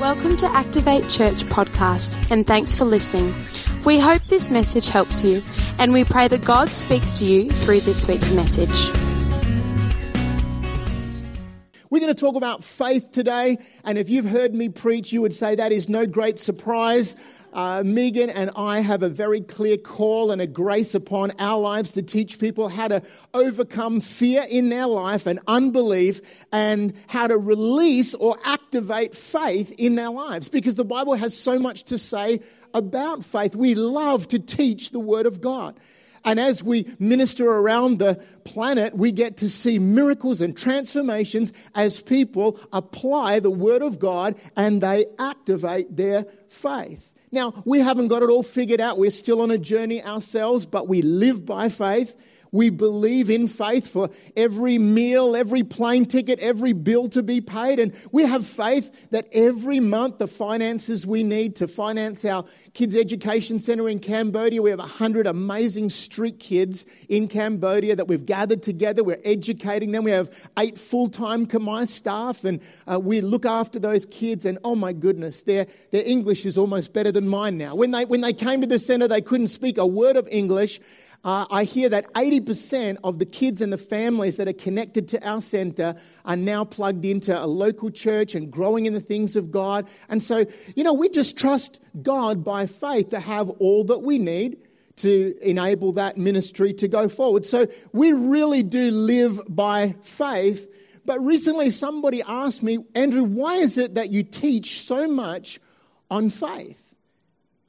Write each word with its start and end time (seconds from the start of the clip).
Welcome 0.00 0.38
to 0.38 0.46
Activate 0.46 1.10
Church 1.10 1.44
podcast, 1.44 2.30
and 2.30 2.46
thanks 2.46 2.74
for 2.74 2.86
listening. 2.86 3.34
We 3.84 3.98
hope 4.00 4.22
this 4.24 4.48
message 4.48 4.88
helps 4.88 5.22
you, 5.22 5.42
and 5.78 5.92
we 5.92 6.04
pray 6.04 6.26
that 6.26 6.42
God 6.42 6.70
speaks 6.70 7.12
to 7.18 7.26
you 7.26 7.50
through 7.50 7.80
this 7.80 8.08
week's 8.08 8.32
message. 8.32 8.90
We're 11.90 12.00
going 12.00 12.14
to 12.14 12.18
talk 12.18 12.34
about 12.34 12.64
faith 12.64 13.10
today, 13.10 13.58
and 13.84 13.98
if 13.98 14.08
you've 14.08 14.24
heard 14.24 14.54
me 14.54 14.70
preach, 14.70 15.12
you 15.12 15.20
would 15.20 15.34
say 15.34 15.54
that 15.56 15.70
is 15.70 15.90
no 15.90 16.06
great 16.06 16.38
surprise. 16.38 17.14
Uh, 17.52 17.82
Megan 17.84 18.30
and 18.30 18.50
I 18.54 18.80
have 18.80 19.02
a 19.02 19.08
very 19.08 19.40
clear 19.40 19.76
call 19.76 20.30
and 20.30 20.40
a 20.40 20.46
grace 20.46 20.94
upon 20.94 21.32
our 21.38 21.58
lives 21.60 21.90
to 21.92 22.02
teach 22.02 22.38
people 22.38 22.68
how 22.68 22.88
to 22.88 23.02
overcome 23.34 24.00
fear 24.00 24.44
in 24.48 24.68
their 24.68 24.86
life 24.86 25.26
and 25.26 25.40
unbelief 25.48 26.20
and 26.52 26.92
how 27.08 27.26
to 27.26 27.36
release 27.36 28.14
or 28.14 28.36
activate 28.44 29.16
faith 29.16 29.72
in 29.78 29.96
their 29.96 30.10
lives 30.10 30.48
because 30.48 30.76
the 30.76 30.84
Bible 30.84 31.14
has 31.14 31.36
so 31.36 31.58
much 31.58 31.84
to 31.84 31.98
say 31.98 32.40
about 32.72 33.24
faith. 33.24 33.56
We 33.56 33.74
love 33.74 34.28
to 34.28 34.38
teach 34.38 34.90
the 34.90 35.00
Word 35.00 35.26
of 35.26 35.40
God. 35.40 35.78
And 36.24 36.38
as 36.38 36.62
we 36.62 36.86
minister 36.98 37.48
around 37.48 37.98
the 37.98 38.22
planet, 38.44 38.94
we 38.94 39.10
get 39.10 39.38
to 39.38 39.48
see 39.48 39.78
miracles 39.78 40.40
and 40.40 40.56
transformations 40.56 41.52
as 41.74 42.00
people 42.00 42.60
apply 42.72 43.40
the 43.40 43.50
Word 43.50 43.82
of 43.82 43.98
God 43.98 44.36
and 44.56 44.80
they 44.82 45.06
activate 45.18 45.96
their 45.96 46.26
faith. 46.46 47.12
Now, 47.32 47.62
we 47.64 47.78
haven't 47.78 48.08
got 48.08 48.22
it 48.22 48.28
all 48.28 48.42
figured 48.42 48.80
out. 48.80 48.98
We're 48.98 49.10
still 49.10 49.40
on 49.40 49.50
a 49.50 49.58
journey 49.58 50.02
ourselves, 50.02 50.66
but 50.66 50.88
we 50.88 51.02
live 51.02 51.46
by 51.46 51.68
faith. 51.68 52.16
We 52.52 52.70
believe 52.70 53.30
in 53.30 53.46
faith 53.46 53.88
for 53.88 54.10
every 54.36 54.76
meal, 54.78 55.36
every 55.36 55.62
plane 55.62 56.04
ticket, 56.04 56.40
every 56.40 56.72
bill 56.72 57.08
to 57.10 57.22
be 57.22 57.40
paid. 57.40 57.78
And 57.78 57.94
we 58.10 58.24
have 58.24 58.44
faith 58.44 59.10
that 59.10 59.28
every 59.32 59.78
month 59.78 60.18
the 60.18 60.26
finances 60.26 61.06
we 61.06 61.22
need 61.22 61.56
to 61.56 61.68
finance 61.68 62.24
our 62.24 62.44
kids' 62.74 62.96
education 62.96 63.58
center 63.58 63.88
in 63.88 64.00
Cambodia, 64.00 64.62
we 64.62 64.70
have 64.70 64.80
100 64.80 65.26
amazing 65.26 65.90
street 65.90 66.40
kids 66.40 66.86
in 67.08 67.28
Cambodia 67.28 67.94
that 67.94 68.08
we've 68.08 68.26
gathered 68.26 68.62
together. 68.62 69.04
We're 69.04 69.20
educating 69.24 69.92
them. 69.92 70.04
We 70.04 70.10
have 70.10 70.30
eight 70.58 70.78
full 70.78 71.08
time 71.08 71.46
Khmer 71.46 71.86
staff, 71.86 72.44
and 72.44 72.60
uh, 72.90 72.98
we 72.98 73.20
look 73.20 73.46
after 73.46 73.78
those 73.78 74.06
kids. 74.06 74.44
And 74.44 74.58
oh 74.64 74.74
my 74.74 74.92
goodness, 74.92 75.42
their, 75.42 75.66
their 75.92 76.04
English 76.04 76.46
is 76.46 76.58
almost 76.58 76.92
better 76.92 77.12
than 77.12 77.28
mine 77.28 77.58
now. 77.58 77.74
When 77.76 77.92
they, 77.92 78.04
when 78.04 78.20
they 78.22 78.32
came 78.32 78.60
to 78.60 78.66
the 78.66 78.78
center, 78.78 79.06
they 79.06 79.20
couldn't 79.20 79.48
speak 79.48 79.78
a 79.78 79.86
word 79.86 80.16
of 80.16 80.26
English 80.30 80.80
uh, 81.22 81.46
I 81.50 81.64
hear 81.64 81.88
that 81.90 82.12
80% 82.14 82.96
of 83.04 83.18
the 83.18 83.26
kids 83.26 83.60
and 83.60 83.72
the 83.72 83.78
families 83.78 84.38
that 84.38 84.48
are 84.48 84.54
connected 84.54 85.06
to 85.08 85.28
our 85.28 85.42
center 85.42 85.94
are 86.24 86.36
now 86.36 86.64
plugged 86.64 87.04
into 87.04 87.38
a 87.38 87.44
local 87.44 87.90
church 87.90 88.34
and 88.34 88.50
growing 88.50 88.86
in 88.86 88.94
the 88.94 89.00
things 89.00 89.36
of 89.36 89.50
God. 89.50 89.86
And 90.08 90.22
so, 90.22 90.46
you 90.74 90.82
know, 90.82 90.94
we 90.94 91.10
just 91.10 91.38
trust 91.38 91.80
God 92.02 92.42
by 92.42 92.66
faith 92.66 93.10
to 93.10 93.20
have 93.20 93.50
all 93.50 93.84
that 93.84 93.98
we 93.98 94.18
need 94.18 94.58
to 94.96 95.34
enable 95.42 95.92
that 95.92 96.16
ministry 96.16 96.72
to 96.74 96.88
go 96.88 97.08
forward. 97.08 97.44
So 97.44 97.66
we 97.92 98.12
really 98.12 98.62
do 98.62 98.90
live 98.90 99.40
by 99.48 99.96
faith. 100.02 100.68
But 101.04 101.20
recently 101.20 101.70
somebody 101.70 102.22
asked 102.26 102.62
me, 102.62 102.78
Andrew, 102.94 103.24
why 103.24 103.56
is 103.56 103.76
it 103.76 103.94
that 103.94 104.10
you 104.10 104.22
teach 104.22 104.80
so 104.80 105.06
much 105.06 105.60
on 106.10 106.30
faith? 106.30 106.89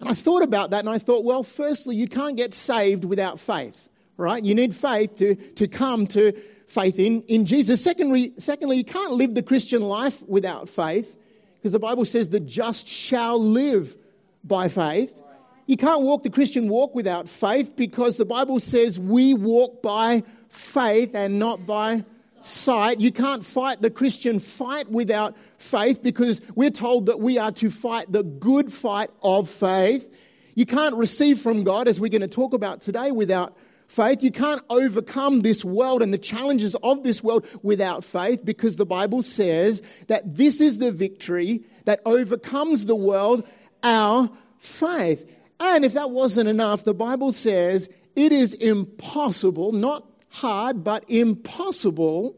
And 0.02 0.09
I 0.09 0.13
thought 0.13 0.41
about 0.41 0.71
that 0.71 0.80
and 0.80 0.89
I 0.89 0.97
thought, 0.97 1.23
well, 1.23 1.44
firstly, 1.44 1.95
you 1.95 2.07
can't 2.07 2.35
get 2.35 2.55
saved 2.55 3.05
without 3.05 3.39
faith, 3.39 3.88
right? 4.17 4.44
You 4.44 4.55
need 4.55 4.73
faith 4.73 5.16
to, 5.17 5.35
to 5.35 5.67
come 5.67 6.07
to 6.07 6.33
faith 6.66 6.99
in, 6.99 7.21
in 7.27 7.45
Jesus. 7.45 7.83
Secondly, 7.83 8.33
secondly, 8.38 8.77
you 8.77 8.83
can't 8.83 9.13
live 9.13 9.35
the 9.35 9.44
Christian 9.44 9.83
life 9.83 10.23
without 10.27 10.69
faith 10.69 11.16
because 11.55 11.72
the 11.72 11.79
Bible 11.79 12.03
says 12.05 12.29
the 12.29 12.39
just 12.39 12.88
shall 12.88 13.39
live 13.39 13.95
by 14.44 14.69
faith. 14.69 15.22
You 15.67 15.77
can't 15.77 16.02
walk 16.02 16.23
the 16.23 16.31
Christian 16.31 16.67
walk 16.67 16.95
without 16.95 17.29
faith 17.29 17.75
because 17.75 18.17
the 18.17 18.25
Bible 18.25 18.59
says 18.59 18.99
we 18.99 19.35
walk 19.35 19.83
by 19.83 20.23
faith 20.50 21.13
and 21.13 21.38
not 21.38 21.68
by 21.68 22.03
sight. 22.46 23.00
You 23.00 23.12
can't 23.12 23.46
fight 23.46 23.81
the 23.81 23.90
Christian 23.90 24.40
fight 24.40 24.90
without 24.90 25.35
faith 25.57 26.02
because 26.02 26.41
we're 26.56 26.72
told 26.72 27.07
that 27.07 27.19
we 27.19 27.38
are 27.38 27.52
to 27.53 27.69
fight 27.69 28.12
the 28.12 28.24
good 28.24 28.72
fight 28.72 29.09
of 29.22 29.50
faith. 29.50 30.13
You 30.56 30.66
can't 30.66 30.96
receive 30.96 31.40
from 31.40 31.63
God, 31.63 31.88
as 31.88 32.00
we're 32.00 32.09
going 32.09 32.22
to 32.22 32.28
talk 32.28 32.53
about 32.53 32.81
today, 32.81 33.12
without 33.12 33.57
faith. 33.88 34.24
You 34.24 34.31
can't 34.31 34.62
overcome 34.69 35.41
this 35.41 35.66
world 35.66 36.01
and 36.01 36.13
the 36.13 36.18
challenges 36.18 36.75
of 36.75 37.03
this 37.03 37.24
world 37.24 37.46
without 37.62 38.03
faith 38.03 38.44
because 38.46 38.78
the 38.78 38.85
Bible 38.85 39.22
says 39.22 39.81
that 40.07 40.35
this 40.35 40.62
is 40.62 40.80
the 40.80 40.91
victory 40.91 41.63
that 41.85 42.01
overcomes 42.06 42.85
the 42.85 42.96
world, 42.96 43.46
our 43.84 44.30
faith. 44.57 45.30
And 45.59 45.84
if 45.85 45.94
that 45.94 46.12
wasn't 46.12 46.50
enough, 46.50 46.84
the 46.84 46.94
Bible 46.94 47.31
says 47.31 47.90
it 48.16 48.31
is 48.31 48.53
impossible, 48.53 49.72
not 49.72 50.06
hard 50.31 50.84
but 50.84 51.06
impossible 51.08 52.36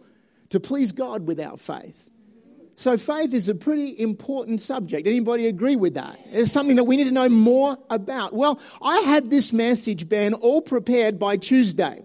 to 0.50 0.60
please 0.60 0.92
God 0.92 1.26
without 1.28 1.60
faith. 1.60 2.10
So 2.76 2.98
faith 2.98 3.34
is 3.34 3.48
a 3.50 3.56
pretty 3.56 4.00
important 4.00 4.62
subject. 4.62 5.08
Anybody 5.08 5.48
agree 5.48 5.76
with 5.76 5.94
that? 5.94 6.20
It's 6.26 6.52
something 6.52 6.76
that 6.76 6.86
we 6.86 6.98
need 6.98 7.06
to 7.06 7.12
know 7.12 7.30
more 7.30 7.78
about. 7.90 8.34
Well, 8.34 8.60
I 8.82 9.00
had 9.02 9.30
this 9.30 9.54
message, 9.54 10.10
Ben, 10.10 10.34
all 10.34 10.62
prepared 10.62 11.20
by 11.20 11.38
Tuesday. 11.38 12.04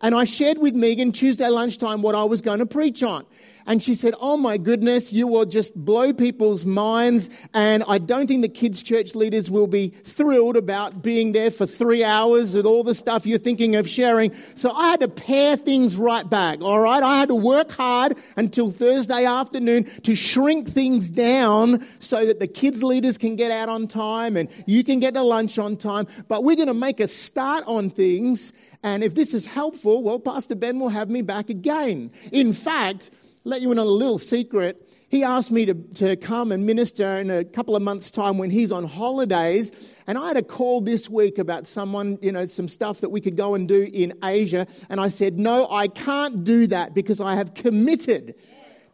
And 0.00 0.14
I 0.14 0.24
shared 0.24 0.58
with 0.58 0.74
Megan 0.74 1.12
Tuesday 1.12 1.48
lunchtime 1.48 2.02
what 2.02 2.14
I 2.14 2.24
was 2.24 2.40
going 2.40 2.58
to 2.58 2.66
preach 2.66 3.02
on. 3.02 3.26
And 3.68 3.82
she 3.82 3.94
said, 3.94 4.14
Oh 4.18 4.38
my 4.38 4.56
goodness, 4.56 5.12
you 5.12 5.26
will 5.26 5.44
just 5.44 5.76
blow 5.76 6.14
people's 6.14 6.64
minds. 6.64 7.28
And 7.52 7.84
I 7.86 7.98
don't 7.98 8.26
think 8.26 8.40
the 8.40 8.48
kids' 8.48 8.82
church 8.82 9.14
leaders 9.14 9.50
will 9.50 9.66
be 9.66 9.88
thrilled 9.88 10.56
about 10.56 11.02
being 11.02 11.32
there 11.32 11.50
for 11.50 11.66
three 11.66 12.02
hours 12.02 12.54
and 12.54 12.66
all 12.66 12.82
the 12.82 12.94
stuff 12.94 13.26
you're 13.26 13.38
thinking 13.38 13.76
of 13.76 13.86
sharing. 13.86 14.34
So 14.54 14.70
I 14.70 14.88
had 14.88 15.00
to 15.00 15.08
pare 15.08 15.56
things 15.56 15.96
right 15.96 16.28
back. 16.28 16.62
All 16.62 16.80
right. 16.80 17.02
I 17.02 17.18
had 17.18 17.28
to 17.28 17.34
work 17.34 17.70
hard 17.70 18.16
until 18.36 18.70
Thursday 18.70 19.26
afternoon 19.26 19.84
to 20.02 20.16
shrink 20.16 20.66
things 20.66 21.10
down 21.10 21.86
so 21.98 22.24
that 22.24 22.40
the 22.40 22.48
kids' 22.48 22.82
leaders 22.82 23.18
can 23.18 23.36
get 23.36 23.50
out 23.50 23.68
on 23.68 23.86
time 23.86 24.38
and 24.38 24.48
you 24.66 24.82
can 24.82 24.98
get 24.98 25.12
to 25.12 25.22
lunch 25.22 25.58
on 25.58 25.76
time. 25.76 26.06
But 26.26 26.42
we're 26.42 26.56
going 26.56 26.68
to 26.68 26.74
make 26.74 27.00
a 27.00 27.06
start 27.06 27.64
on 27.66 27.90
things. 27.90 28.54
And 28.82 29.02
if 29.02 29.14
this 29.14 29.34
is 29.34 29.44
helpful, 29.44 30.02
well, 30.02 30.20
Pastor 30.20 30.54
Ben 30.54 30.78
will 30.78 30.88
have 30.88 31.10
me 31.10 31.20
back 31.20 31.50
again. 31.50 32.12
In 32.32 32.52
fact, 32.52 33.10
let 33.48 33.62
you 33.62 33.72
in 33.72 33.78
on 33.78 33.86
a 33.86 33.90
little 33.90 34.18
secret. 34.18 34.88
He 35.08 35.24
asked 35.24 35.50
me 35.50 35.64
to, 35.64 35.74
to 35.74 36.16
come 36.16 36.52
and 36.52 36.66
minister 36.66 37.18
in 37.18 37.30
a 37.30 37.42
couple 37.42 37.74
of 37.74 37.82
months' 37.82 38.10
time 38.10 38.36
when 38.36 38.50
he's 38.50 38.70
on 38.70 38.84
holidays. 38.84 39.94
And 40.06 40.18
I 40.18 40.28
had 40.28 40.36
a 40.36 40.42
call 40.42 40.82
this 40.82 41.08
week 41.08 41.38
about 41.38 41.66
someone, 41.66 42.18
you 42.20 42.30
know, 42.30 42.44
some 42.44 42.68
stuff 42.68 43.00
that 43.00 43.08
we 43.08 43.22
could 43.22 43.36
go 43.36 43.54
and 43.54 43.66
do 43.66 43.88
in 43.90 44.12
Asia. 44.22 44.66
And 44.90 45.00
I 45.00 45.08
said, 45.08 45.40
no, 45.40 45.66
I 45.70 45.88
can't 45.88 46.44
do 46.44 46.66
that 46.66 46.92
because 46.92 47.20
I 47.20 47.36
have 47.36 47.54
committed 47.54 48.34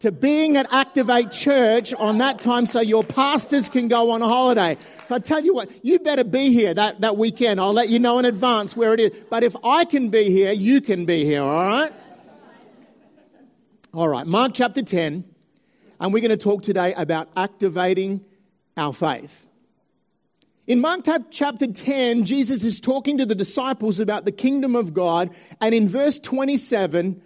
to 0.01 0.13
being 0.13 0.57
at 0.57 0.73
Activate 0.73 1.33
Church 1.33 1.93
on 1.95 2.19
that 2.19 2.41
time 2.41 2.67
so 2.67 2.81
your 2.81 3.03
pastors 3.03 3.69
can 3.69 3.89
go 3.89 4.11
on 4.11 4.21
holiday. 4.21 4.77
I 5.11 5.19
tell 5.19 5.43
you 5.43 5.55
what, 5.55 5.69
you 5.85 5.99
better 5.99 6.25
be 6.25 6.53
here 6.53 6.75
that, 6.75 7.01
that 7.01 7.17
weekend. 7.17 7.59
I'll 7.59 7.73
let 7.73 7.89
you 7.89 7.99
know 7.99 8.19
in 8.19 8.25
advance 8.25 8.77
where 8.77 8.95
it 8.95 9.01
is. 9.01 9.11
But 9.31 9.43
if 9.43 9.57
I 9.65 9.85
can 9.85 10.11
be 10.11 10.31
here, 10.31 10.53
you 10.53 10.81
can 10.81 11.07
be 11.07 11.25
here, 11.25 11.43
all 11.43 11.67
right? 11.67 11.93
All 13.95 14.09
right, 14.09 14.27
Mark 14.27 14.55
chapter 14.55 14.83
10, 14.83 15.25
and 16.01 16.13
we're 16.13 16.19
going 16.19 16.31
to 16.33 16.37
talk 16.37 16.63
today 16.63 16.95
about 16.95 17.29
activating 17.37 18.25
our 18.77 18.93
faith. 18.93 19.47
In 20.67 20.81
Mark 20.81 21.03
chapter 21.31 21.69
10, 21.69 22.25
Jesus 22.25 22.65
is 22.65 22.81
talking 22.81 23.19
to 23.19 23.25
the 23.25 23.37
disciples 23.37 24.01
about 24.01 24.25
the 24.25 24.33
kingdom 24.33 24.75
of 24.75 24.95
God, 24.95 25.31
and 25.61 25.73
in 25.73 25.89
verse 25.89 26.19
27, 26.19 27.23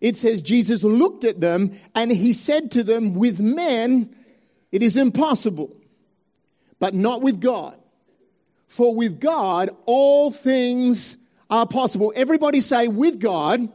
it 0.00 0.16
says, 0.16 0.40
Jesus 0.40 0.82
looked 0.82 1.24
at 1.24 1.42
them 1.42 1.78
and 1.94 2.10
he 2.10 2.32
said 2.32 2.70
to 2.70 2.82
them, 2.82 3.12
With 3.12 3.38
men 3.38 4.08
it 4.72 4.82
is 4.82 4.96
impossible, 4.96 5.76
but 6.78 6.94
not 6.94 7.20
with 7.20 7.38
God. 7.38 7.78
For 8.66 8.94
with 8.94 9.20
God 9.20 9.68
all 9.84 10.30
things 10.30 11.18
are 11.50 11.66
possible. 11.66 12.14
Everybody 12.16 12.62
say, 12.62 12.88
With 12.88 13.20
God 13.20 13.70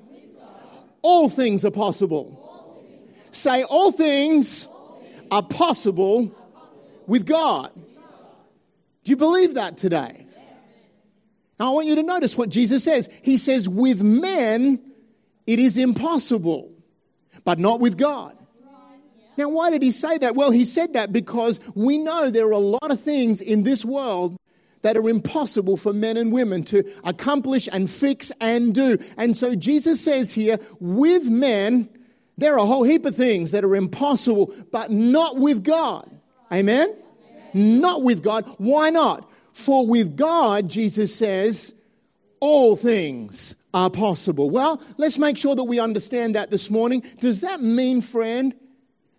all 1.04 1.30
things 1.30 1.64
are 1.64 1.72
possible. 1.72 2.40
Say, 3.32 3.64
all 3.64 3.92
things 3.92 4.68
are 5.30 5.44
possible 5.44 6.34
with 7.06 7.26
God. 7.26 7.72
Do 9.04 9.12
you 9.12 9.18
believe 9.18 9.56
that 9.56 9.78
today? 9.78 10.26
Now, 11.60 11.72
I 11.72 11.74
want 11.74 11.88
you 11.88 11.96
to 11.96 12.04
notice 12.04 12.38
what 12.38 12.50
Jesus 12.50 12.84
says. 12.84 13.10
He 13.22 13.38
says, 13.38 13.70
with 13.70 14.02
men, 14.02 14.82
it 15.46 15.60
is 15.60 15.78
impossible, 15.78 16.72
but 17.44 17.60
not 17.60 17.80
with 17.80 17.98
God. 17.98 18.38
Now, 19.36 19.50
why 19.50 19.72
did 19.72 19.82
he 19.82 19.92
say 19.92 20.18
that? 20.20 20.36
Well, 20.36 20.52
he 20.52 20.64
said 20.64 20.94
that 20.94 21.12
because 21.12 21.60
we 21.76 21.98
know 21.98 22.30
there 22.30 22.48
are 22.48 22.52
a 22.52 22.58
lot 22.60 22.92
of 22.92 23.00
things 23.00 23.42
in 23.42 23.64
this 23.64 23.84
world 23.84 24.38
that 24.84 24.96
are 24.96 25.10
impossible 25.10 25.76
for 25.76 25.92
men 25.92 26.16
and 26.16 26.32
women 26.32 26.64
to 26.66 26.84
accomplish 27.04 27.68
and 27.72 27.90
fix 27.90 28.32
and 28.40 28.76
do. 28.76 28.98
And 29.18 29.36
so 29.36 29.56
Jesus 29.56 30.00
says 30.00 30.34
here, 30.34 30.60
with 30.80 31.26
men, 31.26 31.90
there 32.38 32.54
are 32.54 32.60
a 32.60 32.66
whole 32.66 32.84
heap 32.84 33.06
of 33.06 33.16
things 33.16 33.52
that 33.52 33.64
are 33.64 33.76
impossible, 33.76 34.54
but 34.72 34.92
not 34.92 35.38
with 35.38 35.64
God. 35.64 36.10
Amen? 36.52 36.96
Not 37.54 38.04
with 38.04 38.24
God. 38.24 38.46
Why 38.58 38.90
not? 38.90 39.30
For 39.54 39.88
with 39.88 40.16
God, 40.16 40.70
Jesus 40.70 41.16
says, 41.16 41.74
all 42.40 42.76
things 42.76 43.56
are 43.74 43.90
possible. 43.90 44.50
Well, 44.50 44.82
let's 44.98 45.18
make 45.18 45.38
sure 45.38 45.56
that 45.56 45.64
we 45.64 45.80
understand 45.80 46.36
that 46.36 46.52
this 46.52 46.70
morning. 46.70 47.04
Does 47.20 47.42
that 47.42 47.62
mean, 47.62 48.02
friend, 48.02 48.54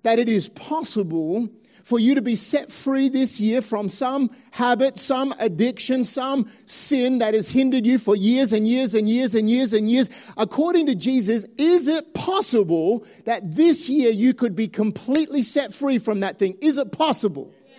that 0.02 0.18
it 0.18 0.28
is 0.28 0.48
possible 0.50 1.48
for 1.84 1.98
you 1.98 2.14
to 2.14 2.22
be 2.22 2.34
set 2.34 2.72
free 2.72 3.08
this 3.08 3.38
year 3.38 3.60
from 3.60 3.88
some 3.88 4.30
habit, 4.50 4.98
some 4.98 5.34
addiction, 5.38 6.04
some 6.04 6.50
sin 6.64 7.18
that 7.18 7.34
has 7.34 7.50
hindered 7.50 7.86
you 7.86 7.98
for 7.98 8.16
years 8.16 8.52
and 8.52 8.66
years 8.66 8.94
and 8.94 9.08
years 9.08 9.34
and 9.34 9.48
years 9.48 9.72
and 9.74 9.88
years. 9.88 10.08
According 10.36 10.86
to 10.86 10.94
Jesus, 10.94 11.46
is 11.58 11.86
it 11.86 12.14
possible 12.14 13.06
that 13.26 13.54
this 13.54 13.88
year 13.88 14.10
you 14.10 14.32
could 14.32 14.56
be 14.56 14.66
completely 14.66 15.42
set 15.42 15.72
free 15.74 15.98
from 15.98 16.20
that 16.20 16.38
thing? 16.38 16.56
Is 16.62 16.78
it 16.78 16.90
possible? 16.90 17.52
Yes. 17.68 17.78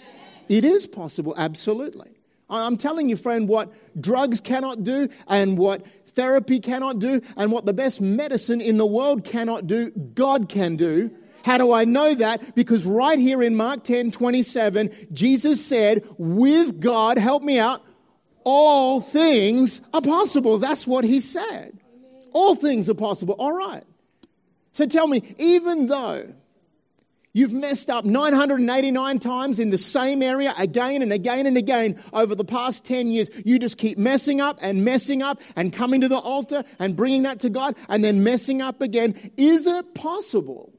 It 0.50 0.66
is 0.66 0.86
possible, 0.86 1.34
absolutely. 1.36 2.12
I'm 2.48 2.78
telling 2.78 3.10
you, 3.10 3.18
friend, 3.18 3.50
what 3.50 3.74
drugs 4.00 4.40
cannot 4.40 4.84
do 4.84 5.10
and 5.28 5.58
what 5.58 5.84
therapy 6.06 6.60
cannot 6.60 7.00
do 7.00 7.22
and 7.38 7.52
what 7.52 7.66
the 7.66 7.74
best 7.74 8.02
medicine 8.02 8.62
in 8.62 8.78
the 8.78 8.86
world 8.86 9.24
cannot 9.24 9.66
do, 9.66 9.90
God 9.90 10.48
can 10.48 10.76
do 10.76 11.12
how 11.46 11.60
do 11.60 11.72
I 11.72 11.86
know 11.86 12.16
that? 12.16 12.56
Because 12.56 12.88
right 12.88 13.20
here 13.20 13.44
in 13.44 13.56
Mark 13.56 13.84
10 13.84 14.10
27, 14.10 14.90
Jesus 15.14 15.64
said, 15.64 16.04
with 16.18 16.80
God, 16.80 17.20
help 17.20 17.44
me 17.44 17.60
out, 17.60 17.84
all 18.44 19.00
things 19.00 19.84
are 19.94 20.02
possible. 20.02 20.58
That's 20.58 20.88
what 20.88 21.06
he 21.06 21.20
said. 21.20 21.78
All 22.34 22.56
things 22.56 22.90
are 22.90 22.96
possible. 22.96 23.36
All 23.38 23.54
right. 23.54 23.84
So 24.72 24.88
tell 24.88 25.08
me, 25.08 25.36
even 25.38 25.86
though 25.88 26.34
You've 27.36 27.52
messed 27.52 27.90
up 27.90 28.06
989 28.06 29.20
times 29.20 29.60
in 29.60 29.70
the 29.70 29.78
same 29.78 30.24
area 30.24 30.54
again 30.58 31.02
and 31.02 31.12
again 31.12 31.46
and 31.48 31.58
again 31.58 32.02
over 32.14 32.34
the 32.34 32.46
past 32.46 32.86
10 32.86 33.08
years. 33.08 33.30
You 33.44 33.60
just 33.60 33.78
keep 33.78 33.98
messing 33.98 34.40
up 34.40 34.58
and 34.62 34.86
messing 34.86 35.22
up 35.22 35.42
and 35.58 35.74
coming 35.74 36.00
to 36.00 36.08
the 36.08 36.18
altar 36.18 36.64
and 36.80 36.96
bringing 36.96 37.24
that 37.24 37.42
to 37.42 37.50
God 37.50 37.76
and 37.90 38.02
then 38.02 38.24
messing 38.24 38.62
up 38.62 38.80
again. 38.80 39.16
Is 39.36 39.68
it 39.68 39.94
possible 39.94 40.75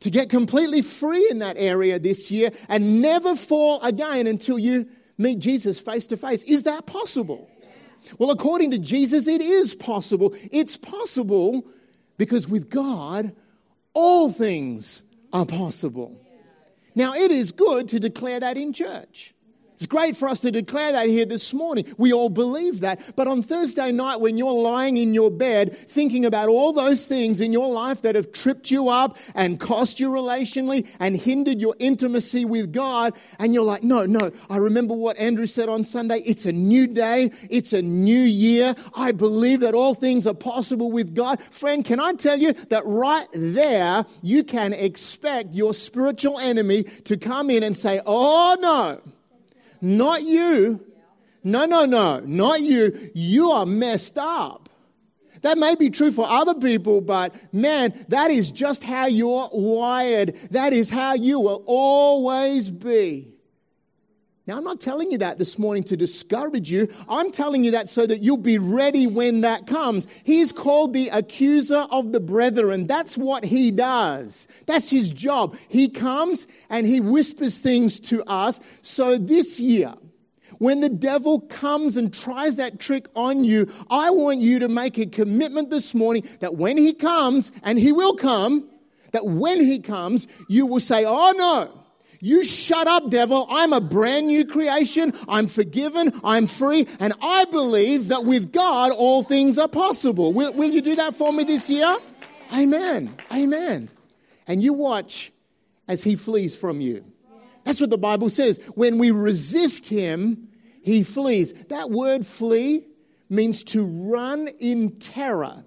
to 0.00 0.10
get 0.10 0.30
completely 0.30 0.82
free 0.82 1.28
in 1.30 1.38
that 1.40 1.56
area 1.58 1.98
this 1.98 2.30
year 2.30 2.50
and 2.68 3.02
never 3.02 3.36
fall 3.36 3.80
again 3.82 4.26
until 4.26 4.58
you 4.58 4.86
meet 5.18 5.38
Jesus 5.38 5.78
face 5.78 6.06
to 6.08 6.16
face. 6.16 6.42
Is 6.44 6.64
that 6.64 6.86
possible? 6.86 7.48
Well, 8.18 8.30
according 8.30 8.70
to 8.72 8.78
Jesus, 8.78 9.28
it 9.28 9.42
is 9.42 9.74
possible. 9.74 10.34
It's 10.50 10.76
possible 10.76 11.66
because 12.16 12.48
with 12.48 12.70
God, 12.70 13.34
all 13.92 14.30
things 14.30 15.02
are 15.32 15.46
possible. 15.46 16.16
Now, 16.94 17.14
it 17.14 17.30
is 17.30 17.52
good 17.52 17.88
to 17.90 18.00
declare 18.00 18.40
that 18.40 18.56
in 18.56 18.72
church. 18.72 19.34
It's 19.80 19.86
great 19.86 20.14
for 20.14 20.28
us 20.28 20.40
to 20.40 20.50
declare 20.50 20.92
that 20.92 21.06
here 21.06 21.24
this 21.24 21.54
morning. 21.54 21.86
We 21.96 22.12
all 22.12 22.28
believe 22.28 22.80
that. 22.80 23.00
But 23.16 23.28
on 23.28 23.40
Thursday 23.40 23.90
night, 23.92 24.20
when 24.20 24.36
you're 24.36 24.52
lying 24.52 24.98
in 24.98 25.14
your 25.14 25.30
bed 25.30 25.74
thinking 25.74 26.26
about 26.26 26.50
all 26.50 26.74
those 26.74 27.06
things 27.06 27.40
in 27.40 27.50
your 27.50 27.72
life 27.72 28.02
that 28.02 28.14
have 28.14 28.30
tripped 28.30 28.70
you 28.70 28.90
up 28.90 29.16
and 29.34 29.58
cost 29.58 29.98
you 29.98 30.10
relationally 30.10 30.86
and 31.00 31.16
hindered 31.16 31.62
your 31.62 31.74
intimacy 31.78 32.44
with 32.44 32.74
God, 32.74 33.14
and 33.38 33.54
you're 33.54 33.64
like, 33.64 33.82
no, 33.82 34.04
no, 34.04 34.30
I 34.50 34.58
remember 34.58 34.92
what 34.92 35.16
Andrew 35.16 35.46
said 35.46 35.70
on 35.70 35.82
Sunday. 35.82 36.18
It's 36.26 36.44
a 36.44 36.52
new 36.52 36.86
day. 36.86 37.30
It's 37.48 37.72
a 37.72 37.80
new 37.80 38.20
year. 38.20 38.74
I 38.94 39.12
believe 39.12 39.60
that 39.60 39.72
all 39.72 39.94
things 39.94 40.26
are 40.26 40.34
possible 40.34 40.92
with 40.92 41.14
God. 41.14 41.42
Friend, 41.42 41.82
can 41.82 42.00
I 42.00 42.12
tell 42.12 42.38
you 42.38 42.52
that 42.52 42.82
right 42.84 43.28
there, 43.32 44.04
you 44.20 44.44
can 44.44 44.74
expect 44.74 45.54
your 45.54 45.72
spiritual 45.72 46.38
enemy 46.38 46.82
to 46.82 47.16
come 47.16 47.48
in 47.48 47.62
and 47.62 47.74
say, 47.74 48.02
oh 48.04 48.58
no 48.60 49.00
not 49.80 50.22
you. 50.22 50.84
No, 51.42 51.64
no, 51.64 51.84
no, 51.84 52.20
not 52.20 52.60
you. 52.60 53.10
You 53.14 53.50
are 53.50 53.66
messed 53.66 54.18
up. 54.18 54.68
That 55.42 55.56
may 55.56 55.74
be 55.74 55.88
true 55.88 56.12
for 56.12 56.26
other 56.28 56.54
people, 56.54 57.00
but 57.00 57.34
man, 57.52 57.94
that 58.08 58.30
is 58.30 58.52
just 58.52 58.84
how 58.84 59.06
you're 59.06 59.48
wired. 59.52 60.36
That 60.50 60.72
is 60.72 60.90
how 60.90 61.14
you 61.14 61.40
will 61.40 61.62
always 61.66 62.68
be. 62.68 63.32
Now, 64.50 64.56
I'm 64.56 64.64
not 64.64 64.80
telling 64.80 65.12
you 65.12 65.18
that 65.18 65.38
this 65.38 65.60
morning 65.60 65.84
to 65.84 65.96
discourage 65.96 66.72
you. 66.72 66.88
I'm 67.08 67.30
telling 67.30 67.62
you 67.62 67.70
that 67.70 67.88
so 67.88 68.04
that 68.04 68.18
you'll 68.18 68.36
be 68.36 68.58
ready 68.58 69.06
when 69.06 69.42
that 69.42 69.68
comes. 69.68 70.08
He's 70.24 70.50
called 70.50 70.92
the 70.92 71.08
accuser 71.10 71.86
of 71.92 72.10
the 72.10 72.18
brethren. 72.18 72.88
That's 72.88 73.16
what 73.16 73.44
he 73.44 73.70
does. 73.70 74.48
That's 74.66 74.90
his 74.90 75.12
job. 75.12 75.56
He 75.68 75.88
comes 75.88 76.48
and 76.68 76.84
he 76.84 76.98
whispers 76.98 77.60
things 77.60 78.00
to 78.00 78.24
us. 78.24 78.58
So 78.82 79.18
this 79.18 79.60
year, 79.60 79.94
when 80.58 80.80
the 80.80 80.88
devil 80.88 81.42
comes 81.42 81.96
and 81.96 82.12
tries 82.12 82.56
that 82.56 82.80
trick 82.80 83.06
on 83.14 83.44
you, 83.44 83.68
I 83.88 84.10
want 84.10 84.40
you 84.40 84.58
to 84.58 84.68
make 84.68 84.98
a 84.98 85.06
commitment 85.06 85.70
this 85.70 85.94
morning 85.94 86.28
that 86.40 86.56
when 86.56 86.76
he 86.76 86.92
comes, 86.92 87.52
and 87.62 87.78
he 87.78 87.92
will 87.92 88.16
come, 88.16 88.68
that 89.12 89.26
when 89.26 89.64
he 89.64 89.78
comes, 89.78 90.26
you 90.48 90.66
will 90.66 90.80
say, 90.80 91.04
Oh 91.06 91.34
no, 91.36 91.79
you 92.20 92.44
shut 92.44 92.86
up, 92.86 93.08
devil. 93.08 93.46
I'm 93.50 93.72
a 93.72 93.80
brand 93.80 94.26
new 94.26 94.44
creation. 94.44 95.12
I'm 95.26 95.46
forgiven. 95.46 96.12
I'm 96.22 96.46
free. 96.46 96.86
And 96.98 97.14
I 97.22 97.46
believe 97.46 98.08
that 98.08 98.24
with 98.24 98.52
God, 98.52 98.92
all 98.92 99.22
things 99.22 99.58
are 99.58 99.68
possible. 99.68 100.32
Will, 100.34 100.52
will 100.52 100.70
you 100.70 100.82
do 100.82 100.94
that 100.96 101.14
for 101.14 101.32
me 101.32 101.44
this 101.44 101.70
year? 101.70 101.96
Amen. 102.54 103.10
Amen. 103.32 103.88
And 104.46 104.62
you 104.62 104.74
watch 104.74 105.32
as 105.88 106.04
he 106.04 106.14
flees 106.14 106.54
from 106.54 106.80
you. 106.80 107.04
That's 107.64 107.80
what 107.80 107.90
the 107.90 107.98
Bible 107.98 108.28
says. 108.28 108.60
When 108.74 108.98
we 108.98 109.10
resist 109.10 109.88
him, 109.88 110.48
he 110.82 111.02
flees. 111.02 111.52
That 111.68 111.90
word 111.90 112.26
flee 112.26 112.86
means 113.30 113.64
to 113.64 113.84
run 113.84 114.48
in 114.60 114.96
terror. 114.96 115.64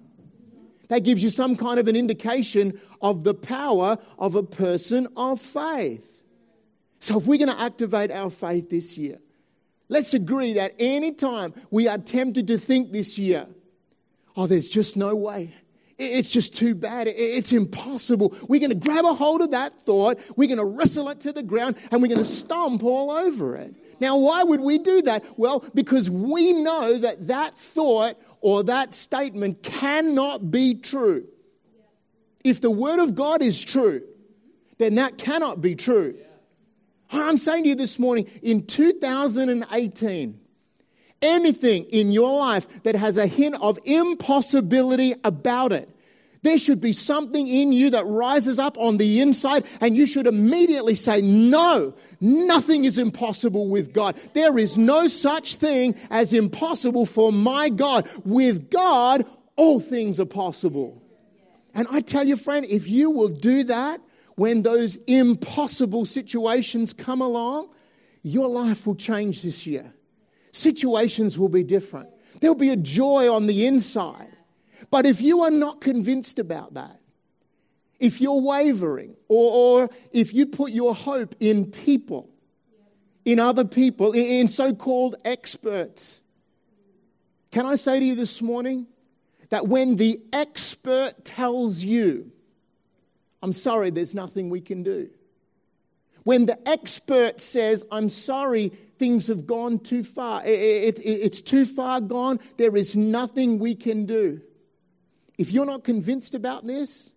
That 0.88 1.00
gives 1.00 1.22
you 1.22 1.30
some 1.30 1.56
kind 1.56 1.80
of 1.80 1.88
an 1.88 1.96
indication 1.96 2.80
of 3.00 3.24
the 3.24 3.34
power 3.34 3.98
of 4.18 4.34
a 4.34 4.42
person 4.42 5.08
of 5.16 5.40
faith. 5.40 6.13
So, 7.04 7.18
if 7.18 7.26
we're 7.26 7.36
going 7.36 7.54
to 7.54 7.60
activate 7.60 8.10
our 8.10 8.30
faith 8.30 8.70
this 8.70 8.96
year, 8.96 9.18
let's 9.90 10.14
agree 10.14 10.54
that 10.54 10.72
anytime 10.78 11.52
we 11.70 11.86
are 11.86 11.98
tempted 11.98 12.46
to 12.46 12.56
think 12.56 12.92
this 12.92 13.18
year, 13.18 13.46
oh, 14.38 14.46
there's 14.46 14.70
just 14.70 14.96
no 14.96 15.14
way. 15.14 15.52
It's 15.98 16.32
just 16.32 16.56
too 16.56 16.74
bad. 16.74 17.06
It's 17.06 17.52
impossible. 17.52 18.34
We're 18.48 18.58
going 18.58 18.70
to 18.70 18.88
grab 18.88 19.04
a 19.04 19.12
hold 19.12 19.42
of 19.42 19.50
that 19.50 19.74
thought. 19.74 20.18
We're 20.38 20.48
going 20.48 20.66
to 20.66 20.78
wrestle 20.78 21.10
it 21.10 21.20
to 21.20 21.34
the 21.34 21.42
ground 21.42 21.76
and 21.90 22.00
we're 22.00 22.08
going 22.08 22.16
to 22.20 22.24
stomp 22.24 22.82
all 22.82 23.10
over 23.10 23.54
it. 23.54 23.74
Now, 24.00 24.16
why 24.16 24.42
would 24.42 24.62
we 24.62 24.78
do 24.78 25.02
that? 25.02 25.26
Well, 25.36 25.62
because 25.74 26.08
we 26.10 26.54
know 26.54 26.96
that 26.96 27.26
that 27.26 27.54
thought 27.54 28.16
or 28.40 28.64
that 28.64 28.94
statement 28.94 29.62
cannot 29.62 30.50
be 30.50 30.76
true. 30.76 31.26
If 32.42 32.62
the 32.62 32.70
Word 32.70 32.98
of 32.98 33.14
God 33.14 33.42
is 33.42 33.62
true, 33.62 34.00
then 34.78 34.94
that 34.94 35.18
cannot 35.18 35.60
be 35.60 35.74
true. 35.74 36.16
I'm 37.10 37.38
saying 37.38 37.64
to 37.64 37.68
you 37.70 37.74
this 37.74 37.98
morning, 37.98 38.28
in 38.42 38.66
2018, 38.66 40.40
anything 41.22 41.84
in 41.84 42.12
your 42.12 42.38
life 42.38 42.82
that 42.82 42.96
has 42.96 43.16
a 43.16 43.26
hint 43.26 43.56
of 43.60 43.78
impossibility 43.84 45.14
about 45.24 45.72
it, 45.72 45.88
there 46.44 46.58
should 46.58 46.80
be 46.80 46.92
something 46.92 47.48
in 47.48 47.72
you 47.72 47.88
that 47.90 48.04
rises 48.04 48.58
up 48.58 48.76
on 48.76 48.98
the 48.98 49.22
inside, 49.22 49.64
and 49.80 49.96
you 49.96 50.06
should 50.06 50.26
immediately 50.26 50.94
say, 50.94 51.22
No, 51.22 51.94
nothing 52.20 52.84
is 52.84 52.98
impossible 52.98 53.68
with 53.68 53.94
God. 53.94 54.16
There 54.34 54.58
is 54.58 54.76
no 54.76 55.08
such 55.08 55.56
thing 55.56 55.94
as 56.10 56.34
impossible 56.34 57.06
for 57.06 57.32
my 57.32 57.70
God. 57.70 58.06
With 58.26 58.70
God, 58.70 59.24
all 59.56 59.80
things 59.80 60.20
are 60.20 60.26
possible. 60.26 61.02
And 61.74 61.88
I 61.90 62.00
tell 62.00 62.26
you, 62.26 62.36
friend, 62.36 62.66
if 62.66 62.88
you 62.90 63.10
will 63.10 63.28
do 63.28 63.64
that, 63.64 64.00
when 64.36 64.62
those 64.62 64.96
impossible 65.06 66.04
situations 66.04 66.92
come 66.92 67.20
along, 67.20 67.68
your 68.22 68.48
life 68.48 68.86
will 68.86 68.96
change 68.96 69.42
this 69.42 69.66
year. 69.66 69.92
Situations 70.52 71.38
will 71.38 71.48
be 71.48 71.62
different. 71.62 72.08
There'll 72.40 72.56
be 72.56 72.70
a 72.70 72.76
joy 72.76 73.32
on 73.32 73.46
the 73.46 73.66
inside. 73.66 74.32
But 74.90 75.06
if 75.06 75.20
you 75.20 75.42
are 75.42 75.50
not 75.50 75.80
convinced 75.80 76.38
about 76.38 76.74
that, 76.74 77.00
if 78.00 78.20
you're 78.20 78.40
wavering, 78.40 79.16
or, 79.28 79.82
or 79.84 79.90
if 80.12 80.34
you 80.34 80.46
put 80.46 80.72
your 80.72 80.94
hope 80.94 81.34
in 81.40 81.70
people, 81.70 82.28
in 83.24 83.38
other 83.38 83.64
people, 83.64 84.12
in, 84.12 84.24
in 84.24 84.48
so 84.48 84.74
called 84.74 85.16
experts, 85.24 86.20
can 87.50 87.66
I 87.66 87.76
say 87.76 88.00
to 88.00 88.04
you 88.04 88.14
this 88.14 88.42
morning 88.42 88.86
that 89.50 89.68
when 89.68 89.96
the 89.96 90.20
expert 90.32 91.24
tells 91.24 91.82
you 91.82 92.32
I'm 93.44 93.52
sorry, 93.52 93.90
there's 93.90 94.14
nothing 94.14 94.48
we 94.48 94.62
can 94.62 94.82
do. 94.82 95.10
When 96.22 96.46
the 96.46 96.58
expert 96.66 97.42
says, 97.42 97.84
I'm 97.92 98.08
sorry, 98.08 98.70
things 98.98 99.26
have 99.26 99.46
gone 99.46 99.80
too 99.80 100.02
far, 100.02 100.42
it, 100.46 100.98
it, 100.98 101.02
it's 101.04 101.42
too 101.42 101.66
far 101.66 102.00
gone, 102.00 102.40
there 102.56 102.74
is 102.74 102.96
nothing 102.96 103.58
we 103.58 103.74
can 103.74 104.06
do. 104.06 104.40
If 105.36 105.52
you're 105.52 105.66
not 105.66 105.84
convinced 105.84 106.34
about 106.34 106.66
this, 106.66 107.12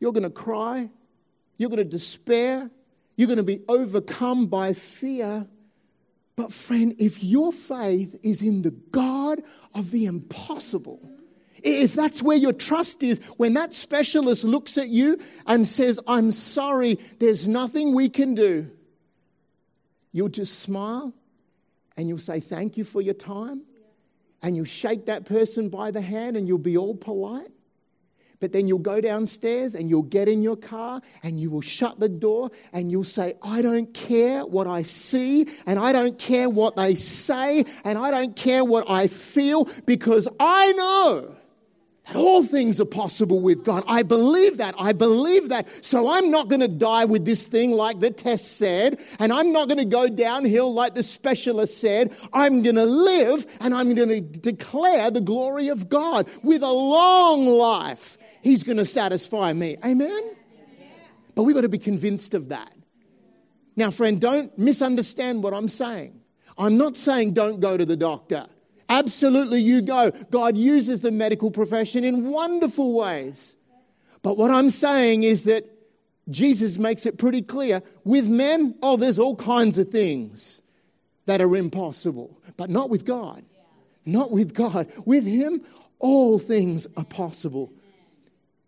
you're 0.00 0.12
going 0.12 0.24
to 0.24 0.28
cry, 0.28 0.90
you're 1.56 1.70
going 1.70 1.78
to 1.78 1.84
despair, 1.84 2.70
You're 3.16 3.28
going 3.28 3.38
to 3.38 3.44
be 3.44 3.62
overcome 3.68 4.46
by 4.46 4.72
fear. 4.72 5.46
But, 6.36 6.52
friend, 6.52 6.94
if 6.98 7.22
your 7.22 7.52
faith 7.52 8.18
is 8.22 8.42
in 8.42 8.62
the 8.62 8.72
God 8.72 9.40
of 9.74 9.92
the 9.92 10.06
impossible, 10.06 11.00
if 11.64 11.94
that's 11.94 12.22
where 12.22 12.36
your 12.36 12.52
trust 12.52 13.02
is, 13.02 13.18
when 13.36 13.54
that 13.54 13.72
specialist 13.72 14.44
looks 14.44 14.76
at 14.76 14.88
you 14.88 15.18
and 15.46 15.66
says, 15.66 15.98
I'm 16.06 16.30
sorry, 16.30 16.98
there's 17.18 17.48
nothing 17.48 17.94
we 17.94 18.10
can 18.10 18.34
do, 18.34 18.70
you'll 20.12 20.28
just 20.28 20.60
smile 20.60 21.12
and 21.96 22.08
you'll 22.08 22.18
say, 22.18 22.40
Thank 22.40 22.76
you 22.76 22.84
for 22.84 23.00
your 23.00 23.14
time. 23.14 23.62
And 24.42 24.54
you'll 24.54 24.66
shake 24.66 25.06
that 25.06 25.24
person 25.24 25.70
by 25.70 25.90
the 25.90 26.02
hand 26.02 26.36
and 26.36 26.46
you'll 26.46 26.58
be 26.58 26.76
all 26.76 26.94
polite. 26.94 27.48
But 28.40 28.52
then 28.52 28.68
you'll 28.68 28.78
go 28.80 29.00
downstairs 29.00 29.74
and 29.74 29.88
you'll 29.88 30.02
get 30.02 30.28
in 30.28 30.42
your 30.42 30.56
car 30.56 31.00
and 31.22 31.40
you 31.40 31.48
will 31.48 31.62
shut 31.62 31.98
the 31.98 32.10
door 32.10 32.50
and 32.74 32.90
you'll 32.90 33.04
say, 33.04 33.36
I 33.42 33.62
don't 33.62 33.94
care 33.94 34.44
what 34.44 34.66
I 34.66 34.82
see 34.82 35.46
and 35.64 35.78
I 35.78 35.94
don't 35.94 36.18
care 36.18 36.50
what 36.50 36.76
they 36.76 36.94
say 36.94 37.64
and 37.84 37.96
I 37.96 38.10
don't 38.10 38.36
care 38.36 38.62
what 38.62 38.90
I 38.90 39.06
feel 39.06 39.66
because 39.86 40.28
I 40.38 40.72
know 40.72 41.36
that 42.06 42.16
all 42.16 42.42
things 42.42 42.80
are 42.80 42.86
possible 42.86 43.40
with 43.40 43.64
God. 43.64 43.82
I 43.86 44.02
believe 44.02 44.58
that. 44.58 44.74
I 44.78 44.92
believe 44.92 45.48
that. 45.48 45.66
So 45.84 46.12
I'm 46.12 46.30
not 46.30 46.48
going 46.48 46.60
to 46.60 46.68
die 46.68 47.06
with 47.06 47.24
this 47.24 47.46
thing 47.46 47.70
like 47.72 48.00
the 48.00 48.10
test 48.10 48.58
said, 48.58 49.00
and 49.18 49.32
I'm 49.32 49.52
not 49.52 49.68
going 49.68 49.78
to 49.78 49.86
go 49.86 50.08
downhill 50.08 50.72
like 50.72 50.94
the 50.94 51.02
specialist 51.02 51.78
said. 51.80 52.14
I'm 52.32 52.62
going 52.62 52.76
to 52.76 52.84
live 52.84 53.46
and 53.60 53.74
I'm 53.74 53.94
going 53.94 54.08
to 54.08 54.20
declare 54.20 55.10
the 55.10 55.22
glory 55.22 55.68
of 55.68 55.88
God 55.88 56.28
with 56.42 56.62
a 56.62 56.72
long 56.72 57.46
life. 57.46 58.18
He's 58.42 58.64
going 58.64 58.78
to 58.78 58.84
satisfy 58.84 59.52
me. 59.54 59.78
Amen? 59.84 60.22
But 61.34 61.44
we've 61.44 61.54
got 61.54 61.62
to 61.62 61.68
be 61.68 61.78
convinced 61.78 62.34
of 62.34 62.50
that. 62.50 62.72
Now, 63.76 63.90
friend, 63.90 64.20
don't 64.20 64.56
misunderstand 64.58 65.42
what 65.42 65.54
I'm 65.54 65.68
saying. 65.68 66.20
I'm 66.56 66.76
not 66.76 66.96
saying 66.96 67.32
don't 67.32 67.60
go 67.60 67.76
to 67.76 67.84
the 67.84 67.96
doctor. 67.96 68.46
Absolutely, 68.88 69.60
you 69.60 69.82
go. 69.82 70.10
God 70.30 70.56
uses 70.56 71.00
the 71.00 71.10
medical 71.10 71.50
profession 71.50 72.04
in 72.04 72.30
wonderful 72.30 72.92
ways. 72.92 73.56
But 74.22 74.36
what 74.36 74.50
I'm 74.50 74.70
saying 74.70 75.22
is 75.22 75.44
that 75.44 75.64
Jesus 76.28 76.78
makes 76.78 77.06
it 77.06 77.18
pretty 77.18 77.42
clear 77.42 77.82
with 78.04 78.28
men, 78.28 78.74
oh, 78.82 78.96
there's 78.96 79.18
all 79.18 79.36
kinds 79.36 79.78
of 79.78 79.88
things 79.88 80.62
that 81.26 81.40
are 81.40 81.56
impossible, 81.56 82.40
but 82.56 82.70
not 82.70 82.90
with 82.90 83.04
God. 83.04 83.42
Not 84.06 84.30
with 84.30 84.54
God. 84.54 84.90
With 85.06 85.24
Him, 85.24 85.62
all 85.98 86.38
things 86.38 86.86
are 86.96 87.04
possible. 87.04 87.72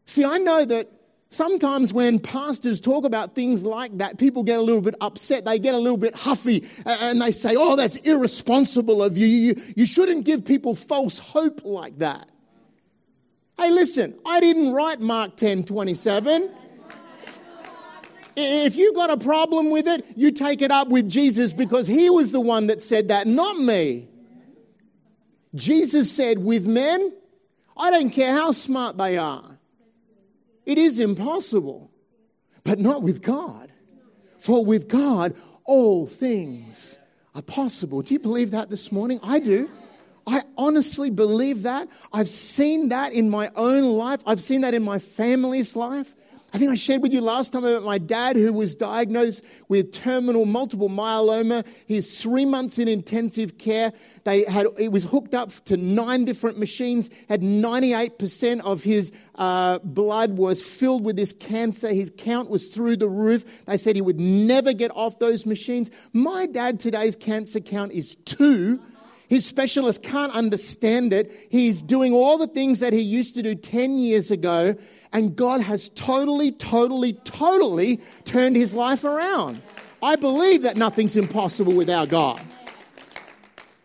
See, 0.06 0.24
I 0.24 0.38
know 0.38 0.64
that 0.64 0.88
Sometimes 1.30 1.92
when 1.92 2.18
pastors 2.18 2.80
talk 2.80 3.04
about 3.04 3.34
things 3.34 3.64
like 3.64 3.98
that, 3.98 4.16
people 4.16 4.44
get 4.44 4.58
a 4.58 4.62
little 4.62 4.80
bit 4.80 4.94
upset. 5.00 5.44
They 5.44 5.58
get 5.58 5.74
a 5.74 5.78
little 5.78 5.96
bit 5.96 6.14
huffy 6.14 6.64
and 6.84 7.20
they 7.20 7.32
say, 7.32 7.54
Oh, 7.56 7.76
that's 7.76 7.96
irresponsible 7.96 9.02
of 9.02 9.18
you. 9.18 9.26
You, 9.26 9.62
you 9.76 9.86
shouldn't 9.86 10.24
give 10.24 10.44
people 10.44 10.74
false 10.74 11.18
hope 11.18 11.64
like 11.64 11.98
that. 11.98 12.28
Hey, 13.58 13.70
listen, 13.70 14.16
I 14.24 14.40
didn't 14.40 14.72
write 14.72 15.00
Mark 15.00 15.36
10 15.36 15.64
27. 15.64 16.50
If 18.38 18.76
you've 18.76 18.94
got 18.94 19.10
a 19.10 19.16
problem 19.16 19.70
with 19.70 19.88
it, 19.88 20.04
you 20.14 20.30
take 20.30 20.60
it 20.60 20.70
up 20.70 20.88
with 20.88 21.08
Jesus 21.08 21.54
because 21.54 21.86
he 21.86 22.10
was 22.10 22.32
the 22.32 22.40
one 22.40 22.66
that 22.66 22.82
said 22.82 23.08
that, 23.08 23.26
not 23.26 23.58
me. 23.58 24.08
Jesus 25.54 26.12
said, 26.12 26.38
With 26.38 26.66
men, 26.66 27.12
I 27.76 27.90
don't 27.90 28.10
care 28.10 28.32
how 28.32 28.52
smart 28.52 28.98
they 28.98 29.16
are. 29.16 29.55
It 30.66 30.78
is 30.78 31.00
impossible, 31.00 31.90
but 32.64 32.78
not 32.78 33.02
with 33.02 33.22
God. 33.22 33.72
For 34.38 34.64
with 34.64 34.88
God, 34.88 35.34
all 35.64 36.06
things 36.06 36.98
are 37.34 37.42
possible. 37.42 38.02
Do 38.02 38.14
you 38.14 38.20
believe 38.20 38.50
that 38.50 38.68
this 38.68 38.92
morning? 38.92 39.20
I 39.22 39.38
do. 39.38 39.70
I 40.26 40.42
honestly 40.58 41.10
believe 41.10 41.62
that. 41.62 41.88
I've 42.12 42.28
seen 42.28 42.88
that 42.88 43.12
in 43.12 43.30
my 43.30 43.50
own 43.54 43.96
life. 43.96 44.22
I've 44.26 44.40
seen 44.40 44.62
that 44.62 44.74
in 44.74 44.82
my 44.82 44.98
family's 44.98 45.76
life. 45.76 46.14
I 46.56 46.58
think 46.58 46.72
I 46.72 46.76
shared 46.76 47.02
with 47.02 47.12
you 47.12 47.20
last 47.20 47.52
time 47.52 47.64
about 47.64 47.82
my 47.82 47.98
dad 47.98 48.34
who 48.34 48.50
was 48.50 48.74
diagnosed 48.74 49.44
with 49.68 49.92
terminal 49.92 50.46
multiple 50.46 50.88
myeloma. 50.88 51.66
He's 51.86 52.22
three 52.22 52.46
months 52.46 52.78
in 52.78 52.88
intensive 52.88 53.58
care. 53.58 53.92
They 54.24 54.44
had, 54.44 54.66
he 54.78 54.88
was 54.88 55.04
hooked 55.04 55.34
up 55.34 55.50
to 55.66 55.76
nine 55.76 56.24
different 56.24 56.58
machines, 56.58 57.10
had 57.28 57.42
98% 57.42 58.60
of 58.60 58.82
his 58.82 59.12
uh, 59.34 59.80
blood 59.80 60.38
was 60.38 60.62
filled 60.62 61.04
with 61.04 61.16
this 61.16 61.34
cancer. 61.34 61.92
His 61.92 62.10
count 62.16 62.48
was 62.48 62.68
through 62.68 62.96
the 62.96 63.08
roof. 63.08 63.44
They 63.66 63.76
said 63.76 63.94
he 63.94 64.00
would 64.00 64.18
never 64.18 64.72
get 64.72 64.90
off 64.96 65.18
those 65.18 65.44
machines. 65.44 65.90
My 66.14 66.46
dad 66.46 66.80
today's 66.80 67.16
cancer 67.16 67.60
count 67.60 67.92
is 67.92 68.16
two. 68.24 68.80
His 69.28 69.44
specialist 69.44 70.02
can't 70.02 70.34
understand 70.34 71.12
it. 71.12 71.30
He's 71.50 71.82
doing 71.82 72.14
all 72.14 72.38
the 72.38 72.46
things 72.46 72.78
that 72.78 72.94
he 72.94 73.00
used 73.00 73.34
to 73.34 73.42
do 73.42 73.54
10 73.54 73.98
years 73.98 74.30
ago 74.30 74.76
and 75.12 75.36
God 75.36 75.60
has 75.60 75.88
totally, 75.90 76.52
totally, 76.52 77.12
totally 77.12 78.00
turned 78.24 78.56
his 78.56 78.74
life 78.74 79.04
around. 79.04 79.60
I 80.02 80.16
believe 80.16 80.62
that 80.62 80.76
nothing's 80.76 81.16
impossible 81.16 81.74
with 81.74 81.90
our 81.90 82.06
God. 82.06 82.40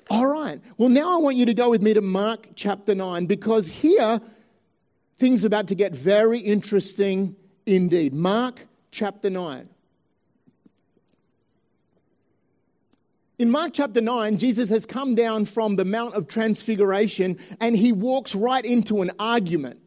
All 0.09 0.27
right. 0.27 0.59
Well, 0.77 0.89
now 0.89 1.17
I 1.17 1.21
want 1.21 1.37
you 1.37 1.45
to 1.45 1.53
go 1.53 1.69
with 1.69 1.81
me 1.81 1.93
to 1.93 2.01
Mark 2.01 2.47
chapter 2.55 2.93
9 2.93 3.25
because 3.27 3.69
here 3.69 4.19
things 5.17 5.43
are 5.43 5.47
about 5.47 5.67
to 5.69 5.75
get 5.75 5.95
very 5.95 6.39
interesting 6.39 7.35
indeed. 7.65 8.13
Mark 8.13 8.67
chapter 8.91 9.29
9. 9.29 9.69
In 13.41 13.49
Mark 13.49 13.71
chapter 13.73 14.01
9, 14.01 14.37
Jesus 14.37 14.69
has 14.69 14.85
come 14.85 15.15
down 15.15 15.45
from 15.45 15.75
the 15.75 15.83
Mount 15.83 16.13
of 16.13 16.27
Transfiguration 16.27 17.39
and 17.59 17.75
he 17.75 17.91
walks 17.91 18.35
right 18.35 18.63
into 18.63 19.01
an 19.01 19.09
argument. 19.17 19.80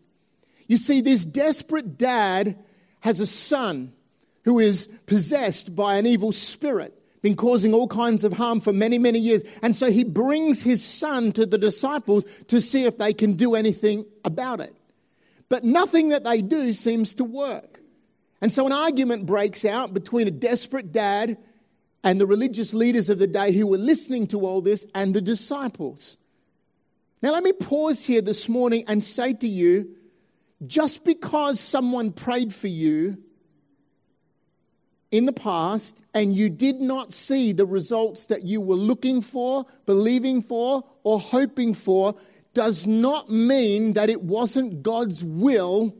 You 0.66 0.76
see, 0.76 1.00
this 1.00 1.24
desperate 1.24 1.98
dad 1.98 2.58
has 3.00 3.20
a 3.20 3.26
son 3.26 3.92
who 4.44 4.58
is 4.58 4.86
possessed 5.06 5.74
by 5.74 5.96
an 5.96 6.06
evil 6.06 6.32
spirit, 6.32 6.94
been 7.22 7.36
causing 7.36 7.72
all 7.74 7.88
kinds 7.88 8.24
of 8.24 8.32
harm 8.32 8.60
for 8.60 8.72
many, 8.72 8.98
many 8.98 9.18
years. 9.18 9.42
And 9.62 9.74
so 9.74 9.90
he 9.90 10.04
brings 10.04 10.62
his 10.62 10.84
son 10.84 11.32
to 11.32 11.46
the 11.46 11.58
disciples 11.58 12.24
to 12.48 12.60
see 12.60 12.84
if 12.84 12.98
they 12.98 13.12
can 13.12 13.34
do 13.34 13.54
anything 13.54 14.04
about 14.24 14.60
it. 14.60 14.74
But 15.48 15.64
nothing 15.64 16.10
that 16.10 16.24
they 16.24 16.42
do 16.42 16.72
seems 16.72 17.14
to 17.14 17.24
work. 17.24 17.80
And 18.40 18.52
so 18.52 18.66
an 18.66 18.72
argument 18.72 19.26
breaks 19.26 19.64
out 19.64 19.94
between 19.94 20.28
a 20.28 20.30
desperate 20.30 20.92
dad 20.92 21.38
and 22.02 22.20
the 22.20 22.26
religious 22.26 22.74
leaders 22.74 23.08
of 23.08 23.18
the 23.18 23.26
day 23.26 23.52
who 23.52 23.66
were 23.66 23.78
listening 23.78 24.26
to 24.28 24.40
all 24.40 24.60
this 24.60 24.84
and 24.94 25.14
the 25.14 25.22
disciples. 25.22 26.18
Now, 27.22 27.32
let 27.32 27.42
me 27.42 27.54
pause 27.54 28.04
here 28.04 28.20
this 28.20 28.50
morning 28.50 28.84
and 28.86 29.02
say 29.02 29.32
to 29.32 29.48
you 29.48 29.96
just 30.66 31.04
because 31.04 31.60
someone 31.60 32.12
prayed 32.12 32.54
for 32.54 32.68
you 32.68 33.16
in 35.10 35.26
the 35.26 35.32
past 35.32 36.02
and 36.12 36.34
you 36.34 36.50
did 36.50 36.80
not 36.80 37.12
see 37.12 37.52
the 37.52 37.66
results 37.66 38.26
that 38.26 38.42
you 38.42 38.60
were 38.60 38.74
looking 38.74 39.22
for, 39.22 39.64
believing 39.86 40.42
for, 40.42 40.82
or 41.02 41.20
hoping 41.20 41.74
for, 41.74 42.14
does 42.52 42.86
not 42.86 43.30
mean 43.30 43.92
that 43.92 44.10
it 44.10 44.22
wasn't 44.22 44.82
God's 44.82 45.24
will 45.24 45.94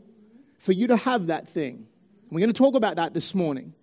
for 0.57 0.71
you 0.71 0.87
to 0.87 0.97
have 0.97 1.27
that 1.27 1.47
thing. 1.47 1.87
We're 2.31 2.39
going 2.39 2.51
to 2.51 2.57
talk 2.57 2.75
about 2.75 2.95
that 2.95 3.13
this 3.13 3.35
morning. 3.35 3.73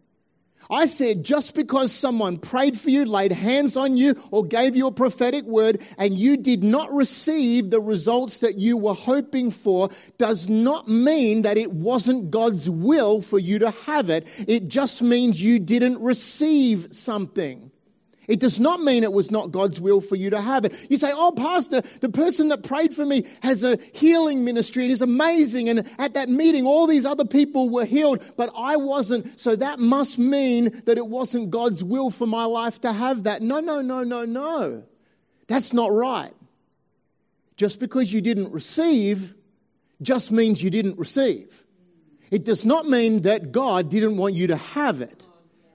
I 0.70 0.86
said, 0.86 1.24
just 1.24 1.54
because 1.54 1.92
someone 1.92 2.38
prayed 2.38 2.78
for 2.78 2.90
you, 2.90 3.04
laid 3.04 3.32
hands 3.32 3.76
on 3.76 3.96
you, 3.96 4.14
or 4.30 4.44
gave 4.44 4.76
you 4.76 4.86
a 4.86 4.92
prophetic 4.92 5.44
word, 5.44 5.82
and 5.98 6.14
you 6.14 6.36
did 6.36 6.62
not 6.62 6.92
receive 6.92 7.70
the 7.70 7.80
results 7.80 8.38
that 8.38 8.58
you 8.58 8.76
were 8.76 8.94
hoping 8.94 9.50
for, 9.50 9.90
does 10.18 10.48
not 10.48 10.86
mean 10.86 11.42
that 11.42 11.58
it 11.58 11.72
wasn't 11.72 12.30
God's 12.30 12.70
will 12.70 13.20
for 13.20 13.38
you 13.38 13.58
to 13.58 13.70
have 13.70 14.08
it. 14.10 14.28
It 14.46 14.68
just 14.68 15.02
means 15.02 15.42
you 15.42 15.58
didn't 15.58 16.00
receive 16.00 16.88
something. 16.92 17.71
It 18.28 18.38
does 18.38 18.60
not 18.60 18.80
mean 18.80 19.02
it 19.02 19.12
was 19.12 19.30
not 19.30 19.50
God's 19.50 19.80
will 19.80 20.00
for 20.00 20.14
you 20.14 20.30
to 20.30 20.40
have 20.40 20.64
it. 20.64 20.72
You 20.88 20.96
say, 20.96 21.10
Oh, 21.12 21.32
Pastor, 21.36 21.80
the 22.00 22.08
person 22.08 22.48
that 22.48 22.62
prayed 22.62 22.94
for 22.94 23.04
me 23.04 23.24
has 23.42 23.64
a 23.64 23.78
healing 23.92 24.44
ministry 24.44 24.84
and 24.84 24.92
is 24.92 25.02
amazing. 25.02 25.68
And 25.68 25.88
at 25.98 26.14
that 26.14 26.28
meeting, 26.28 26.64
all 26.64 26.86
these 26.86 27.04
other 27.04 27.24
people 27.24 27.68
were 27.68 27.84
healed, 27.84 28.22
but 28.36 28.50
I 28.56 28.76
wasn't. 28.76 29.40
So 29.40 29.56
that 29.56 29.80
must 29.80 30.18
mean 30.18 30.82
that 30.84 30.98
it 30.98 31.06
wasn't 31.06 31.50
God's 31.50 31.82
will 31.82 32.10
for 32.10 32.26
my 32.26 32.44
life 32.44 32.80
to 32.82 32.92
have 32.92 33.24
that. 33.24 33.42
No, 33.42 33.58
no, 33.58 33.80
no, 33.80 34.04
no, 34.04 34.24
no. 34.24 34.84
That's 35.48 35.72
not 35.72 35.92
right. 35.92 36.32
Just 37.56 37.80
because 37.80 38.12
you 38.12 38.20
didn't 38.20 38.52
receive 38.52 39.34
just 40.00 40.30
means 40.30 40.62
you 40.62 40.70
didn't 40.70 40.98
receive. 40.98 41.66
It 42.30 42.44
does 42.44 42.64
not 42.64 42.88
mean 42.88 43.22
that 43.22 43.52
God 43.52 43.88
didn't 43.90 44.16
want 44.16 44.34
you 44.34 44.46
to 44.48 44.56
have 44.56 45.00
it. 45.00 45.26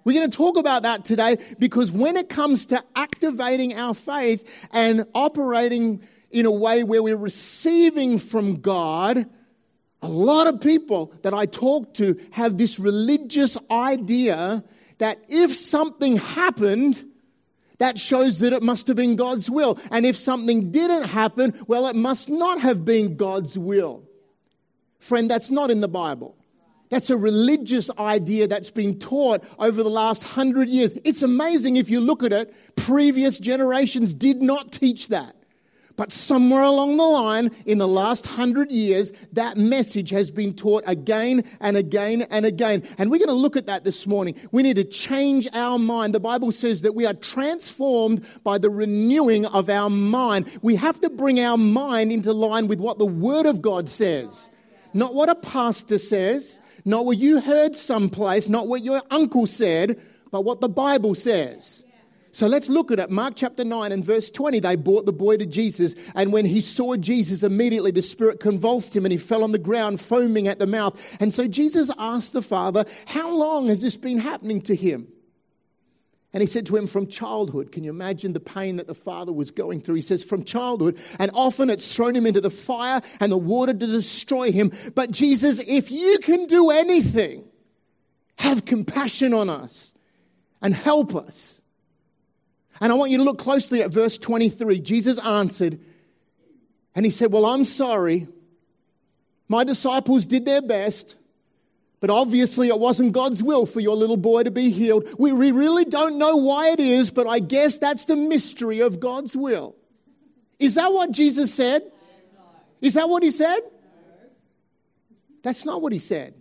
We're 0.08 0.14
going 0.14 0.32
to 0.32 0.38
talk 0.38 0.58
about 0.58 0.84
that 0.84 1.04
today 1.04 1.36
because 1.60 1.92
when 1.92 2.16
it 2.16 2.30
comes 2.30 2.68
to 2.68 2.82
activating 2.96 3.78
our 3.78 3.94
faith 3.94 4.70
and 4.72 5.04
operating 5.14 6.02
in 6.32 6.46
a 6.46 6.52
way 6.52 6.86
where 6.86 7.04
we're 7.04 7.18
receiving 7.18 8.18
from 8.18 8.62
God, 8.62 9.26
a 10.02 10.08
lot 10.08 10.48
of 10.48 10.62
people 10.62 11.14
that 11.24 11.34
I 11.34 11.46
talk 11.46 11.96
to 11.96 12.18
have 12.32 12.58
this 12.58 12.80
religious 12.80 13.58
idea 13.70 14.64
that 15.00 15.20
if 15.28 15.54
something 15.54 16.16
happened, 16.16 17.04
that 17.80 18.00
shows 18.00 18.40
that 18.40 18.54
it 18.54 18.64
must 18.64 18.88
have 18.88 18.96
been 18.96 19.18
God's 19.18 19.50
will. 19.50 19.78
And 19.92 20.06
if 20.06 20.16
something 20.16 20.72
didn't 20.72 21.10
happen, 21.10 21.54
well, 21.68 21.86
it 21.86 21.98
must 21.98 22.30
not 22.30 22.62
have 22.62 22.86
been 22.86 23.18
God's 23.18 23.60
will. 23.60 24.06
Friend, 25.00 25.30
that's 25.30 25.52
not 25.52 25.70
in 25.70 25.82
the 25.82 25.90
Bible. 25.90 26.38
That's 26.90 27.10
a 27.10 27.18
religious 27.18 27.90
idea 27.98 28.48
that's 28.48 28.72
been 28.72 28.98
taught 28.98 29.44
over 29.60 29.84
the 29.84 29.90
last 29.90 30.24
hundred 30.24 30.70
years. 30.70 30.94
It's 31.04 31.22
amazing 31.22 31.76
if 31.76 31.90
you 31.90 32.00
look 32.00 32.24
at 32.24 32.32
it. 32.32 32.54
Previous 32.76 33.40
generations 33.40 34.14
did 34.14 34.42
not 34.42 34.72
teach 34.72 35.10
that. 35.10 35.36
But 35.98 36.12
somewhere 36.12 36.62
along 36.62 36.96
the 36.98 37.04
line, 37.04 37.50
in 37.66 37.80
the 37.80 37.88
last 37.88 38.28
hundred 38.28 38.72
years, 38.72 39.12
that 39.34 39.58
message 39.58 40.12
has 40.12 40.30
been 40.30 40.54
taught 40.54 40.84
again 40.86 41.44
and 41.60 41.76
again 41.76 42.22
and 42.30 42.46
again. 42.46 42.84
And 43.00 43.10
we're 43.10 43.18
going 43.18 43.30
to 43.30 43.34
look 43.34 43.58
at 43.58 43.66
that 43.66 43.84
this 43.84 44.06
morning. 44.06 44.36
We 44.52 44.62
need 44.62 44.76
to 44.76 44.84
change 44.84 45.48
our 45.54 45.80
mind. 45.80 46.14
The 46.14 46.20
Bible 46.20 46.52
says 46.52 46.84
that 46.84 46.94
we 46.94 47.08
are 47.08 47.16
transformed 47.16 48.24
by 48.44 48.60
the 48.60 48.70
renewing 48.70 49.48
of 49.48 49.72
our 49.72 49.90
mind. 49.90 50.48
We 50.62 50.76
have 50.76 51.00
to 51.02 51.10
bring 51.10 51.40
our 51.40 51.58
mind 51.58 52.12
into 52.12 52.32
line 52.32 52.68
with 52.68 52.80
what 52.80 53.00
the 53.00 53.06
Word 53.08 53.48
of 53.48 53.64
God 53.64 53.90
says, 53.90 54.52
not 54.94 55.16
what 55.16 55.30
a 55.30 55.36
pastor 55.36 55.98
says, 55.98 56.60
not 56.88 57.06
what 57.06 57.18
you 57.18 57.42
heard 57.42 57.76
someplace, 57.76 58.48
not 58.50 58.68
what 58.68 58.84
your 58.84 59.02
uncle 59.12 59.46
said, 59.46 60.00
but 60.32 60.46
what 60.46 60.62
the 60.62 60.70
Bible 60.70 61.16
says. 61.16 61.84
So 62.32 62.48
let's 62.48 62.70
look 62.70 62.92
at 62.92 63.00
it. 63.00 63.10
Mark 63.10 63.34
chapter 63.36 63.64
9 63.64 63.92
and 63.92 64.06
verse 64.06 64.30
20. 64.30 64.60
They 64.60 64.76
brought 64.76 65.06
the 65.06 65.14
boy 65.14 65.38
to 65.38 65.46
Jesus, 65.46 65.96
and 66.14 66.32
when 66.32 66.46
he 66.46 66.62
saw 66.62 66.96
Jesus, 66.96 67.44
immediately 67.44 67.92
the 67.92 68.02
spirit 68.02 68.40
convulsed 68.40 68.96
him 68.96 69.06
and 69.06 69.12
he 69.12 69.18
fell 69.18 69.44
on 69.44 69.52
the 69.52 69.58
ground, 69.58 70.00
foaming 70.00 70.48
at 70.48 70.60
the 70.60 70.68
mouth. 70.68 71.00
And 71.20 71.34
so 71.34 71.48
Jesus 71.48 71.92
asked 71.98 72.34
the 72.34 72.42
father, 72.42 72.86
How 73.08 73.36
long 73.36 73.68
has 73.68 73.82
this 73.82 73.98
been 73.98 74.20
happening 74.20 74.62
to 74.62 74.76
him? 74.76 75.08
And 76.38 76.44
he 76.44 76.48
said 76.48 76.68
to 76.68 76.76
him, 76.76 76.86
From 76.86 77.08
childhood. 77.08 77.72
Can 77.72 77.84
you 77.84 77.90
imagine 77.90 78.32
the 78.32 78.40
pain 78.40 78.76
that 78.76 78.86
the 78.86 78.94
father 78.94 79.34
was 79.34 79.50
going 79.50 79.80
through? 79.80 79.96
He 79.96 80.04
says, 80.04 80.24
From 80.24 80.44
childhood. 80.44 81.00
And 81.18 81.32
often 81.34 81.72
it's 81.72 81.96
thrown 81.96 82.16
him 82.16 82.28
into 82.28 82.42
the 82.42 82.52
fire 82.52 83.02
and 83.20 83.32
the 83.32 83.40
water 83.40 83.74
to 83.74 83.88
destroy 83.88 84.52
him. 84.52 84.72
But 84.94 85.10
Jesus, 85.10 85.60
if 85.68 85.90
you 85.90 86.20
can 86.22 86.46
do 86.46 86.70
anything, 86.70 87.44
have 88.38 88.66
compassion 88.66 89.34
on 89.34 89.50
us 89.50 89.96
and 90.62 90.76
help 90.76 91.16
us. 91.16 91.60
And 92.82 92.92
I 92.92 92.96
want 92.98 93.10
you 93.10 93.18
to 93.18 93.24
look 93.24 93.40
closely 93.40 93.82
at 93.82 93.90
verse 93.90 94.20
23. 94.20 94.80
Jesus 94.82 95.18
answered, 95.18 95.80
and 96.94 97.04
he 97.04 97.10
said, 97.10 97.34
Well, 97.34 97.48
I'm 97.48 97.66
sorry. 97.66 98.28
My 99.48 99.64
disciples 99.64 100.28
did 100.28 100.46
their 100.46 100.62
best, 100.62 101.16
but 102.00 102.10
obviously 102.10 102.68
it 102.68 102.80
wasn't 102.80 103.12
God's 103.12 103.42
will 103.42 103.66
for 103.66 103.80
your 103.80 103.96
little 103.96 104.18
boy 104.18 104.44
to 104.44 104.52
be 104.52 104.70
healed. 104.70 105.08
We 105.18 105.32
really 105.32 105.86
don't 105.86 106.18
know 106.18 106.38
why 106.38 106.70
it 106.70 106.80
is, 106.80 107.10
but 107.10 107.28
I 107.28 107.40
guess 107.40 107.78
that's 107.78 108.06
the 108.06 108.16
mystery 108.16 108.82
of 108.82 109.00
God's 109.00 109.36
will. 109.36 109.76
Is 110.60 110.76
that 110.76 110.94
what 110.94 111.12
Jesus 111.12 111.54
said? 111.54 111.84
Is 112.82 112.94
that 112.94 113.10
what 113.10 113.24
he 113.24 113.32
said? 113.32 113.60
That's 115.42 115.66
not 115.66 115.82
what 115.82 115.94
he 115.94 116.00
said. 116.00 116.36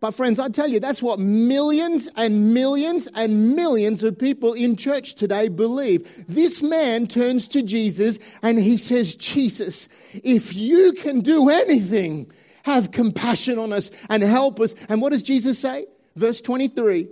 But, 0.00 0.10
friends, 0.10 0.38
I 0.38 0.48
tell 0.48 0.68
you, 0.68 0.78
that's 0.78 1.02
what 1.02 1.18
millions 1.18 2.08
and 2.16 2.52
millions 2.52 3.08
and 3.14 3.56
millions 3.56 4.02
of 4.02 4.18
people 4.18 4.52
in 4.52 4.76
church 4.76 5.14
today 5.14 5.48
believe. 5.48 6.26
This 6.26 6.62
man 6.62 7.06
turns 7.06 7.48
to 7.48 7.62
Jesus 7.62 8.18
and 8.42 8.58
he 8.58 8.76
says, 8.76 9.16
Jesus, 9.16 9.88
if 10.12 10.54
you 10.54 10.92
can 10.92 11.20
do 11.20 11.48
anything, 11.48 12.30
have 12.66 12.90
compassion 12.90 13.58
on 13.58 13.72
us 13.72 13.92
and 14.10 14.22
help 14.22 14.60
us. 14.60 14.74
And 14.88 15.00
what 15.00 15.12
does 15.12 15.22
Jesus 15.22 15.58
say? 15.58 15.86
Verse 16.16 16.40
23 16.40 17.08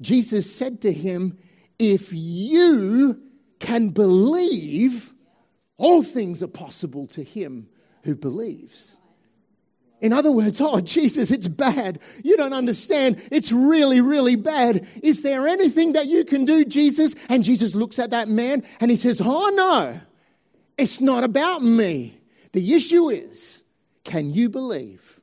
Jesus 0.00 0.52
said 0.52 0.80
to 0.82 0.92
him, 0.92 1.38
If 1.78 2.10
you 2.12 3.20
can 3.58 3.90
believe, 3.90 5.12
all 5.76 6.02
things 6.02 6.42
are 6.42 6.48
possible 6.48 7.06
to 7.08 7.22
him 7.22 7.68
who 8.04 8.14
believes. 8.14 8.96
In 10.00 10.12
other 10.12 10.30
words, 10.30 10.60
oh, 10.60 10.80
Jesus, 10.80 11.32
it's 11.32 11.48
bad. 11.48 11.98
You 12.22 12.36
don't 12.36 12.52
understand. 12.52 13.20
It's 13.32 13.50
really, 13.50 14.00
really 14.00 14.36
bad. 14.36 14.86
Is 15.02 15.22
there 15.22 15.48
anything 15.48 15.94
that 15.94 16.06
you 16.06 16.24
can 16.24 16.44
do, 16.44 16.64
Jesus? 16.64 17.14
And 17.28 17.42
Jesus 17.42 17.74
looks 17.74 17.98
at 17.98 18.10
that 18.10 18.28
man 18.28 18.62
and 18.80 18.90
he 18.90 18.96
says, 18.96 19.20
Oh, 19.22 19.52
no, 19.54 20.00
it's 20.78 21.00
not 21.00 21.24
about 21.24 21.62
me. 21.62 22.18
The 22.52 22.74
issue 22.74 23.10
is, 23.10 23.64
can 24.08 24.32
you 24.32 24.48
believe? 24.48 25.20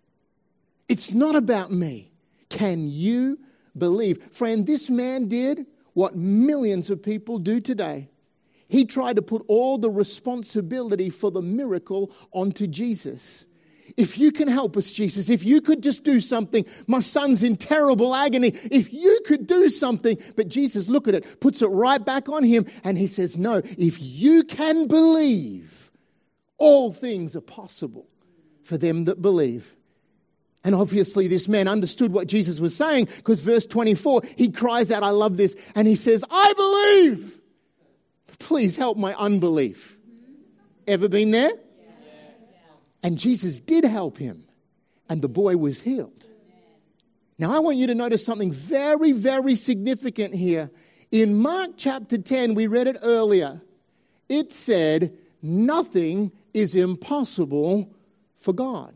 It's 0.88 1.12
not 1.12 1.36
about 1.36 1.71
me. 1.71 2.12
Can 2.50 2.88
you 2.88 3.39
believe? 3.76 4.21
Friend, 4.32 4.65
this 4.65 4.91
man 4.91 5.28
did 5.28 5.65
what 5.93 6.15
millions 6.15 6.91
of 6.91 7.02
people 7.02 7.39
do 7.39 7.60
today. 7.60 8.10
He 8.67 8.86
tried 8.86 9.15
to 9.15 9.24
put 9.24 9.43
all 9.48 9.80
the 9.80 9.89
responsibility 9.89 11.10
for 11.10 11.32
the 11.32 11.41
miracle 11.41 12.12
onto 12.32 12.67
Jesus. 12.67 13.48
If 13.98 14.19
you 14.19 14.32
can 14.32 14.48
help 14.48 14.78
us, 14.78 14.93
Jesus, 14.93 15.32
if 15.32 15.43
you 15.43 15.62
could 15.62 15.82
just 15.82 16.04
do 16.04 16.19
something, 16.19 16.63
my 16.88 17.00
son's 17.00 17.41
in 17.41 17.56
terrible 17.56 18.13
agony. 18.13 18.50
If 18.71 18.93
you 18.93 19.19
could 19.26 19.48
do 19.48 19.67
something, 19.69 20.19
but 20.36 20.48
Jesus, 20.48 20.89
look 20.89 21.08
at 21.08 21.15
it, 21.15 21.39
puts 21.39 21.63
it 21.63 21.67
right 21.67 22.04
back 22.06 22.30
on 22.30 22.43
him, 22.43 22.67
and 22.84 23.00
he 23.00 23.08
says, 23.08 23.36
No, 23.36 23.63
if 23.65 23.98
you 24.00 24.43
can 24.43 24.88
believe, 24.88 25.91
all 26.60 26.91
things 26.91 27.36
are 27.36 27.41
possible 27.41 28.08
for 28.65 28.78
them 28.78 29.06
that 29.06 29.21
believe. 29.21 29.75
And 30.63 30.73
obviously, 30.73 31.28
this 31.28 31.47
man 31.47 31.67
understood 31.67 32.12
what 32.12 32.28
Jesus 32.28 32.60
was 32.60 32.75
saying 32.75 33.06
because 33.17 33.39
verse 33.41 33.67
24, 33.67 34.23
he 34.36 34.49
cries 34.49 34.91
out, 34.91 35.04
I 35.04 35.12
love 35.12 35.38
this, 35.38 35.56
and 35.75 35.88
he 35.88 35.95
says, 35.95 36.23
I 36.30 36.54
believe. 36.58 37.39
Please 38.39 38.75
help 38.75 38.97
my 38.97 39.13
unbelief. 39.13 39.97
Ever 40.88 41.08
been 41.08 41.32
there? 41.32 41.51
And 43.04 43.19
Jesus 43.19 43.60
did 43.60 43.86
help 43.86 44.17
him, 44.17 44.47
and 45.08 45.21
the 45.21 45.30
boy 45.30 45.56
was 45.58 45.82
healed. 45.82 46.28
Now, 47.38 47.56
I 47.56 47.60
want 47.60 47.78
you 47.78 47.86
to 47.88 47.95
notice 47.95 48.25
something 48.25 48.51
very, 48.51 49.12
very 49.12 49.54
significant 49.54 50.34
here. 50.34 50.71
In 51.12 51.38
Mark 51.38 51.71
chapter 51.78 52.17
10, 52.17 52.56
we 52.56 52.65
read 52.65 52.88
it 52.88 52.97
earlier. 53.04 53.62
It 54.30 54.51
said, 54.51 55.15
Nothing 55.43 56.32
is 56.56 56.73
impossible 56.73 57.93
for 58.46 58.54
God. 58.54 58.94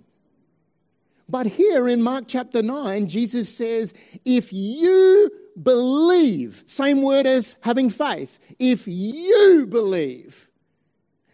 But 1.27 1.47
here 1.47 1.87
in 1.87 2.01
Mark 2.01 2.25
chapter 2.27 2.61
9, 2.61 3.07
Jesus 3.07 3.53
says, 3.53 3.93
If 4.23 4.53
you 4.53 5.29
believe, 5.61 6.63
same 6.65 7.01
word 7.01 7.27
as 7.27 7.57
having 7.61 7.89
faith, 7.89 8.39
if 8.59 8.87
you 8.87 9.67
believe, 9.69 10.49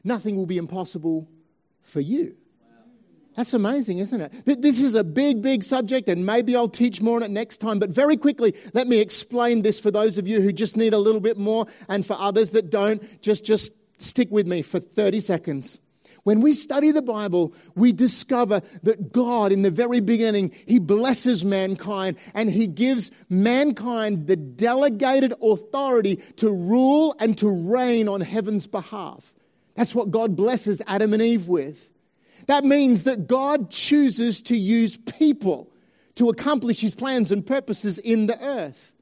nothing 0.04 0.36
will 0.36 0.46
be 0.46 0.58
impossible 0.58 1.28
for 1.82 2.00
you. 2.00 2.36
That's 3.36 3.54
amazing, 3.54 4.00
isn't 4.00 4.22
it? 4.22 4.62
This 4.62 4.82
is 4.82 4.96
a 4.96 5.04
big, 5.04 5.42
big 5.42 5.62
subject, 5.62 6.08
and 6.08 6.26
maybe 6.26 6.56
I'll 6.56 6.70
teach 6.70 7.02
more 7.02 7.18
on 7.18 7.24
it 7.24 7.32
next 7.32 7.58
time. 7.58 7.80
But 7.80 7.90
very 7.90 8.16
quickly, 8.16 8.56
let 8.74 8.88
me 8.88 9.00
explain 9.00 9.62
this 9.62 9.78
for 9.78 9.92
those 9.92 10.18
of 10.18 10.26
you 10.26 10.40
who 10.40 10.54
just 10.54 10.78
need 10.78 10.94
a 10.94 10.98
little 10.98 11.20
bit 11.20 11.38
more, 11.38 11.66
and 11.90 12.06
for 12.06 12.16
others 12.18 12.52
that 12.52 12.70
don't, 12.70 13.22
just, 13.22 13.46
just 13.46 13.74
stick 13.98 14.30
with 14.32 14.48
me 14.48 14.62
for 14.62 14.80
30 14.80 15.20
seconds. 15.20 15.80
When 16.26 16.42
we 16.42 16.56
study 16.56 16.90
the 16.90 17.04
Bible, 17.04 17.54
we 17.76 17.94
discover 17.94 18.62
that 18.82 19.12
God, 19.12 19.52
in 19.52 19.62
the 19.62 19.70
very 19.70 20.00
beginning, 20.00 20.56
He 20.68 20.80
blesses 20.80 21.46
mankind 21.46 22.18
and 22.34 22.50
He 22.50 22.66
gives 22.66 23.12
mankind 23.30 24.26
the 24.26 24.36
delegated 24.36 25.34
authority 25.40 26.16
to 26.38 26.50
rule 26.50 27.16
and 27.20 27.38
to 27.38 27.48
reign 27.48 28.08
on 28.08 28.22
heaven's 28.22 28.66
behalf. 28.66 29.36
That's 29.76 29.94
what 29.94 30.10
God 30.10 30.36
blesses 30.36 30.82
Adam 30.88 31.14
and 31.14 31.22
Eve 31.22 31.48
with. 31.48 31.92
That 32.48 32.64
means 32.64 33.04
that 33.04 33.28
God 33.28 33.70
chooses 33.70 34.42
to 34.44 34.58
use 34.58 34.98
people 34.98 35.72
to 36.16 36.30
accomplish 36.30 36.80
his 36.80 36.96
plans 36.96 37.32
and 37.32 37.46
purposes 37.46 38.00
in 38.00 38.26
the 38.26 38.44
earth. 38.44 38.96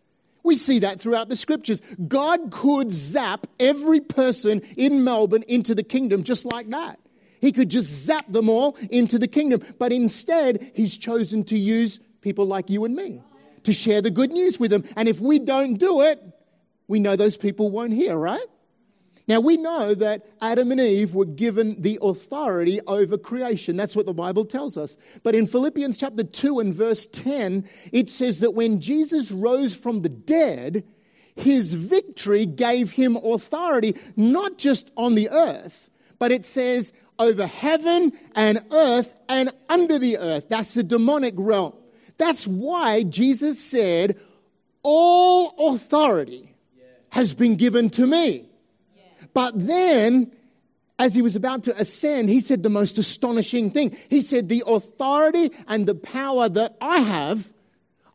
We 0.43 0.57
see 0.57 0.79
that 0.79 0.99
throughout 0.99 1.29
the 1.29 1.38
scriptures. 1.38 1.79
God 2.05 2.51
could 2.51 2.91
zap 2.91 3.47
every 3.62 4.01
person 4.01 4.59
in 4.75 5.05
Melbourne 5.05 5.45
into 5.47 5.73
the 5.73 5.83
kingdom 5.83 6.23
just 6.23 6.43
like 6.43 6.67
that. 6.71 6.99
He 7.43 7.51
could 7.51 7.67
just 7.67 7.89
zap 7.89 8.25
them 8.32 8.47
all 8.47 8.77
into 8.89 9.19
the 9.19 9.27
kingdom. 9.27 9.60
But 9.77 9.91
instead, 9.91 10.71
he's 10.73 10.97
chosen 10.97 11.43
to 11.45 11.58
use 11.58 11.99
people 12.21 12.45
like 12.45 12.69
you 12.69 12.86
and 12.86 12.95
me 12.95 13.21
to 13.63 13.73
share 13.73 14.01
the 14.01 14.12
good 14.12 14.32
news 14.32 14.62
with 14.62 14.71
them. 14.71 14.86
And 14.95 15.10
if 15.10 15.19
we 15.19 15.39
don't 15.39 15.73
do 15.73 16.03
it, 16.03 16.23
we 16.88 17.01
know 17.01 17.17
those 17.17 17.36
people 17.36 17.69
won't 17.69 17.91
hear, 17.91 18.15
right? 18.15 18.45
Now, 19.27 19.41
we 19.41 19.58
know 19.58 19.93
that 19.93 20.25
Adam 20.41 20.71
and 20.71 20.79
Eve 20.79 21.15
were 21.15 21.25
given 21.25 21.82
the 21.82 21.99
authority 22.01 22.79
over 22.88 23.17
creation. 23.17 23.75
That's 23.75 23.95
what 23.97 24.06
the 24.06 24.13
Bible 24.13 24.45
tells 24.45 24.77
us. 24.77 24.95
But 25.21 25.36
in 25.36 25.45
Philippians 25.45 25.97
chapter 25.97 26.23
2 26.23 26.62
and 26.62 26.73
verse 26.73 27.08
10, 27.08 27.67
it 27.91 28.08
says 28.08 28.39
that 28.39 28.51
when 28.51 28.79
Jesus 28.79 29.34
rose 29.34 29.75
from 29.75 30.01
the 30.01 30.08
dead, 30.08 30.86
his 31.36 31.73
victory 31.73 32.45
gave 32.45 32.91
him 32.91 33.17
authority, 33.17 33.97
not 34.15 34.58
just 34.58 34.91
on 34.95 35.15
the 35.15 35.29
earth, 35.29 35.89
but 36.19 36.32
it 36.32 36.45
says 36.45 36.93
over 37.23 37.47
heaven 37.47 38.12
and 38.36 38.59
earth 38.71 39.13
and 39.29 39.51
under 39.69 39.97
the 39.97 40.17
earth. 40.17 40.49
That's 40.49 40.73
the 40.73 40.83
demonic 40.83 41.33
realm. 41.38 41.73
That's 42.17 42.47
why 42.47 43.03
Jesus 43.03 43.63
said, 43.63 44.17
all 44.83 45.73
authority 45.73 46.53
has 47.09 47.33
been 47.33 47.55
given 47.55 47.89
to 47.91 48.05
me. 48.05 48.45
But 49.33 49.53
then, 49.55 50.31
as 50.99 51.15
he 51.15 51.21
was 51.21 51.36
about 51.36 51.63
to 51.63 51.79
ascend, 51.79 52.29
he 52.29 52.39
said 52.39 52.62
the 52.62 52.69
most 52.69 52.97
astonishing 52.97 53.71
thing. 53.71 53.97
He 54.09 54.21
said, 54.21 54.47
The 54.47 54.63
authority 54.67 55.51
and 55.67 55.88
the 55.88 55.95
power 55.95 56.49
that 56.49 56.75
I 56.81 56.99
have, 56.99 57.51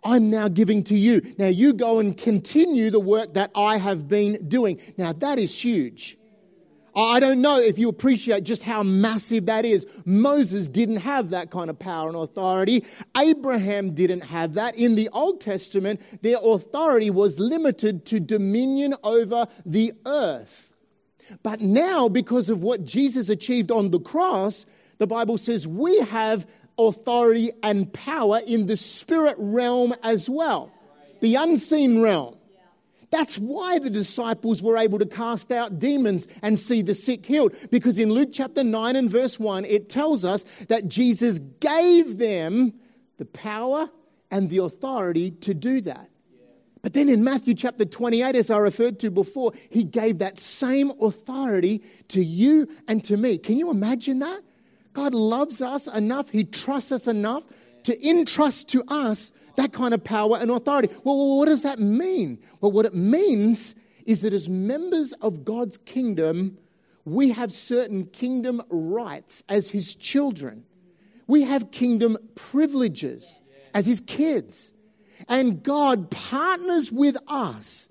I'm 0.05 0.31
now 0.31 0.49
giving 0.49 0.85
to 0.85 0.97
you. 0.97 1.35
Now 1.39 1.49
you 1.49 1.73
go 1.73 1.99
and 1.99 2.17
continue 2.17 2.91
the 2.91 3.01
work 3.01 3.35
that 3.35 3.51
I 3.55 3.79
have 3.79 4.07
been 4.09 4.49
doing. 4.49 4.81
Now 4.97 5.13
that 5.13 5.39
is 5.39 5.61
huge. 5.61 6.19
I 6.99 7.21
don't 7.21 7.41
know 7.41 7.61
if 7.61 7.79
you 7.79 7.89
appreciate 7.89 8.43
just 8.43 8.65
how 8.65 8.83
massive 8.83 9.47
that 9.47 9.65
is. 9.65 9.87
Moses 10.05 10.67
didn't 10.67 10.97
have 10.97 11.31
that 11.31 11.49
kind 11.49 11.71
of 11.71 11.79
power 11.79 12.09
and 12.09 12.17
authority. 12.17 12.85
Abraham 13.17 13.95
didn't 13.95 14.23
have 14.23 14.55
that. 14.55 14.77
In 14.77 14.97
the 14.97 15.09
Old 15.11 15.41
Testament, 15.41 16.01
their 16.23 16.39
authority 16.43 17.11
was 17.11 17.39
limited 17.39 18.05
to 18.07 18.19
dominion 18.19 18.95
over 19.05 19.47
the 19.65 19.93
earth. 20.07 20.75
But 21.45 21.61
now, 21.61 22.09
because 22.09 22.51
of 22.51 22.65
what 22.65 22.83
Jesus 22.83 23.29
achieved 23.29 23.71
on 23.71 23.93
the 23.93 24.01
cross, 24.01 24.67
the 24.99 25.07
Bible 25.07 25.39
says 25.39 25.69
we 25.69 25.97
have 26.07 26.49
authority 26.79 27.53
and 27.63 27.93
power 27.93 28.41
in 28.45 28.67
the 28.67 28.77
spirit 28.77 29.37
realm 29.39 29.95
as 30.03 30.29
well, 30.29 30.73
the 31.21 31.37
unseen 31.37 32.03
realm. 32.03 32.38
That's 33.11 33.39
why 33.39 33.79
the 33.79 33.91
disciples 33.91 34.63
were 34.63 34.77
able 34.77 34.99
to 34.99 35.07
cast 35.07 35.51
out 35.51 35.79
demons 35.79 36.29
and 36.43 36.59
see 36.59 36.83
the 36.83 36.95
sick 36.95 37.25
healed. 37.25 37.55
Because 37.71 37.99
in 37.99 38.13
Luke 38.13 38.31
chapter 38.33 38.63
9 38.63 38.97
and 38.97 39.11
verse 39.11 39.41
1, 39.41 39.65
it 39.65 39.89
tells 39.89 40.25
us 40.25 40.45
that 40.69 40.89
Jesus 40.89 41.39
gave 41.61 42.19
them 42.19 42.75
the 43.17 43.25
power 43.25 43.89
and 44.31 44.51
the 44.51 44.59
authority 44.59 45.31
to 45.31 45.55
do 45.55 45.81
that. 45.83 46.11
But 46.83 46.93
then 46.93 47.09
in 47.09 47.25
Matthew 47.25 47.55
chapter 47.55 47.85
28, 47.85 48.37
as 48.37 48.51
I 48.51 48.59
referred 48.59 49.01
to 49.01 49.11
before, 49.11 49.53
he 49.71 49.85
gave 49.85 50.19
that 50.19 50.39
same 50.39 50.93
authority 51.01 51.83
to 52.09 52.25
you 52.25 52.69
and 52.87 53.03
to 53.05 53.17
me. 53.17 53.39
Can 53.39 53.57
you 53.57 53.71
imagine 53.71 54.21
that? 54.21 54.43
God 54.93 55.15
loves 55.15 55.61
us 55.61 55.87
enough, 55.87 56.31
he 56.31 56.45
trusts 56.45 56.93
us 56.93 57.07
enough 57.07 57.45
to 57.85 58.09
entrust 58.09 58.69
to 58.71 58.85
us 58.89 59.33
that 59.59 59.73
kind 59.73 59.93
of 59.93 60.03
power 60.03 60.39
and 60.39 60.51
authority. 60.51 60.89
Well, 61.05 61.37
what 61.37 61.47
does 61.47 61.63
that 61.65 61.79
mean? 61.79 62.39
Well, 62.61 62.73
what 62.73 62.87
it 62.87 62.95
means 62.95 63.75
is 64.07 64.23
that 64.23 64.33
as 64.33 64.49
members 64.49 65.13
of 65.15 65.45
God's 65.45 65.77
kingdom, 65.79 66.57
we 67.05 67.31
have 67.31 67.53
certain 67.53 68.07
kingdom 68.07 68.63
rights 68.71 69.45
as 69.49 69.71
his 69.71 69.95
children. 69.95 70.65
We 71.27 71.43
have 71.43 71.71
kingdom 71.71 72.17
privileges 72.35 73.41
as 73.75 73.87
his 73.87 74.01
kids. 74.01 74.73
And 75.29 75.63
God 75.63 76.11
partners 76.11 76.91
with 76.91 77.17
us 77.27 77.89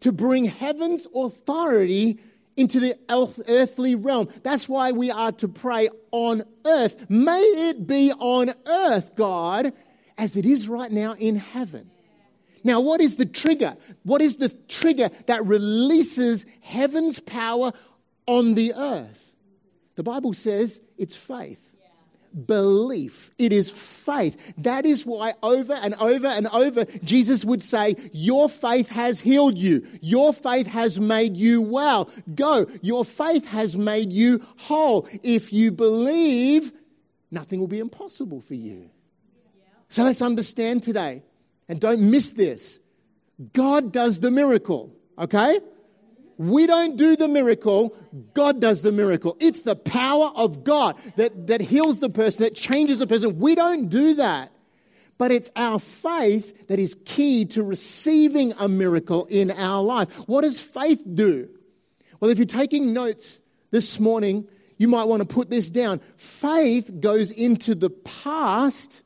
to 0.00 0.12
bring 0.12 0.44
heaven's 0.44 1.06
authority 1.14 2.18
into 2.56 2.80
the 2.80 2.98
earthly 3.48 3.94
realm. 3.94 4.28
That's 4.42 4.68
why 4.68 4.92
we 4.92 5.10
are 5.10 5.32
to 5.32 5.48
pray 5.48 5.88
on 6.10 6.42
earth. 6.64 7.08
May 7.08 7.40
it 7.40 7.86
be 7.86 8.12
on 8.12 8.50
earth, 8.66 9.14
God, 9.14 9.72
as 10.18 10.36
it 10.36 10.46
is 10.46 10.68
right 10.68 10.90
now 10.90 11.14
in 11.14 11.36
heaven. 11.36 11.90
Now, 12.64 12.80
what 12.80 13.00
is 13.00 13.16
the 13.16 13.26
trigger? 13.26 13.76
What 14.02 14.20
is 14.20 14.38
the 14.38 14.48
trigger 14.48 15.10
that 15.26 15.46
releases 15.46 16.46
heaven's 16.62 17.20
power 17.20 17.72
on 18.26 18.54
the 18.54 18.74
earth? 18.74 19.34
The 19.94 20.02
Bible 20.02 20.32
says 20.32 20.80
it's 20.98 21.14
faith. 21.14 21.74
Belief. 22.46 23.30
It 23.38 23.52
is 23.52 23.70
faith. 23.70 24.54
That 24.58 24.84
is 24.84 25.06
why 25.06 25.34
over 25.42 25.72
and 25.72 25.94
over 25.94 26.26
and 26.26 26.48
over 26.48 26.84
Jesus 27.02 27.44
would 27.44 27.62
say, 27.62 27.94
Your 28.12 28.50
faith 28.50 28.90
has 28.90 29.20
healed 29.20 29.56
you. 29.56 29.86
Your 30.02 30.34
faith 30.34 30.66
has 30.66 31.00
made 31.00 31.36
you 31.36 31.62
well. 31.62 32.10
Go. 32.34 32.66
Your 32.82 33.04
faith 33.04 33.46
has 33.46 33.76
made 33.76 34.12
you 34.12 34.44
whole. 34.58 35.08
If 35.22 35.52
you 35.52 35.72
believe, 35.72 36.72
nothing 37.30 37.58
will 37.58 37.68
be 37.68 37.78
impossible 37.78 38.40
for 38.40 38.54
you. 38.54 38.90
So 39.88 40.04
let's 40.04 40.22
understand 40.22 40.82
today, 40.82 41.22
and 41.68 41.80
don't 41.80 42.10
miss 42.10 42.30
this 42.30 42.80
God 43.52 43.92
does 43.92 44.20
the 44.20 44.30
miracle, 44.30 44.94
okay? 45.18 45.60
We 46.38 46.66
don't 46.66 46.96
do 46.96 47.16
the 47.16 47.28
miracle, 47.28 47.96
God 48.34 48.60
does 48.60 48.82
the 48.82 48.92
miracle. 48.92 49.36
It's 49.40 49.62
the 49.62 49.76
power 49.76 50.30
of 50.36 50.64
God 50.64 50.98
that, 51.16 51.46
that 51.46 51.62
heals 51.62 51.98
the 51.98 52.10
person, 52.10 52.44
that 52.44 52.54
changes 52.54 52.98
the 52.98 53.06
person. 53.06 53.38
We 53.38 53.54
don't 53.54 53.88
do 53.88 54.14
that. 54.14 54.52
But 55.18 55.32
it's 55.32 55.50
our 55.56 55.78
faith 55.78 56.66
that 56.68 56.78
is 56.78 56.94
key 57.06 57.46
to 57.46 57.62
receiving 57.62 58.52
a 58.58 58.68
miracle 58.68 59.24
in 59.26 59.50
our 59.50 59.82
life. 59.82 60.12
What 60.28 60.42
does 60.42 60.60
faith 60.60 61.02
do? 61.14 61.48
Well, 62.20 62.30
if 62.30 62.36
you're 62.36 62.46
taking 62.46 62.92
notes 62.92 63.40
this 63.70 63.98
morning, 63.98 64.46
you 64.76 64.88
might 64.88 65.04
want 65.04 65.22
to 65.22 65.34
put 65.34 65.48
this 65.48 65.70
down. 65.70 66.00
Faith 66.18 67.00
goes 67.00 67.30
into 67.30 67.74
the 67.74 67.88
past 67.88 69.02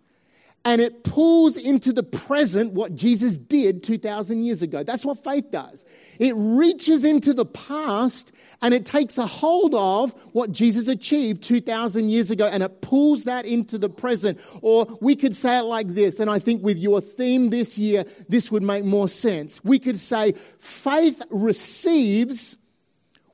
and 0.64 0.80
it 0.80 1.04
pulls 1.04 1.56
into 1.56 1.92
the 1.92 2.02
present 2.02 2.74
what 2.74 2.94
Jesus 2.94 3.38
did 3.38 3.82
2,000 3.82 4.44
years 4.44 4.60
ago. 4.60 4.82
That's 4.82 5.06
what 5.06 5.22
faith 5.24 5.50
does. 5.50 5.86
It 6.18 6.34
reaches 6.36 7.04
into 7.06 7.32
the 7.32 7.46
past 7.46 8.32
and 8.60 8.74
it 8.74 8.84
takes 8.84 9.16
a 9.16 9.26
hold 9.26 9.74
of 9.74 10.12
what 10.32 10.52
Jesus 10.52 10.86
achieved 10.86 11.42
2,000 11.42 12.10
years 12.10 12.30
ago 12.30 12.46
and 12.46 12.62
it 12.62 12.82
pulls 12.82 13.24
that 13.24 13.46
into 13.46 13.78
the 13.78 13.88
present. 13.88 14.38
Or 14.60 14.86
we 15.00 15.16
could 15.16 15.34
say 15.34 15.58
it 15.58 15.62
like 15.62 15.88
this, 15.88 16.20
and 16.20 16.28
I 16.28 16.38
think 16.38 16.62
with 16.62 16.76
your 16.76 17.00
theme 17.00 17.48
this 17.48 17.78
year, 17.78 18.04
this 18.28 18.52
would 18.52 18.62
make 18.62 18.84
more 18.84 19.08
sense. 19.08 19.64
We 19.64 19.78
could 19.78 19.98
say, 19.98 20.34
faith 20.58 21.22
receives 21.30 22.58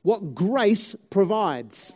what 0.02 0.32
grace 0.32 0.94
provides. 1.10 1.92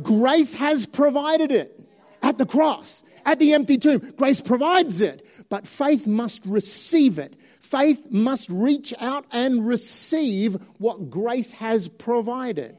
Grace 0.00 0.54
has 0.54 0.86
provided 0.86 1.52
it 1.52 1.78
at 2.22 2.38
the 2.38 2.46
cross 2.46 3.03
at 3.24 3.38
the 3.38 3.54
empty 3.54 3.78
tomb. 3.78 4.00
Grace 4.16 4.40
provides 4.40 5.00
it, 5.00 5.26
but 5.48 5.66
faith 5.66 6.06
must 6.06 6.44
receive 6.46 7.18
it. 7.18 7.34
Faith 7.60 8.10
must 8.10 8.48
reach 8.50 8.92
out 9.00 9.24
and 9.32 9.66
receive 9.66 10.54
what 10.78 11.10
grace 11.10 11.52
has 11.52 11.88
provided. 11.88 12.76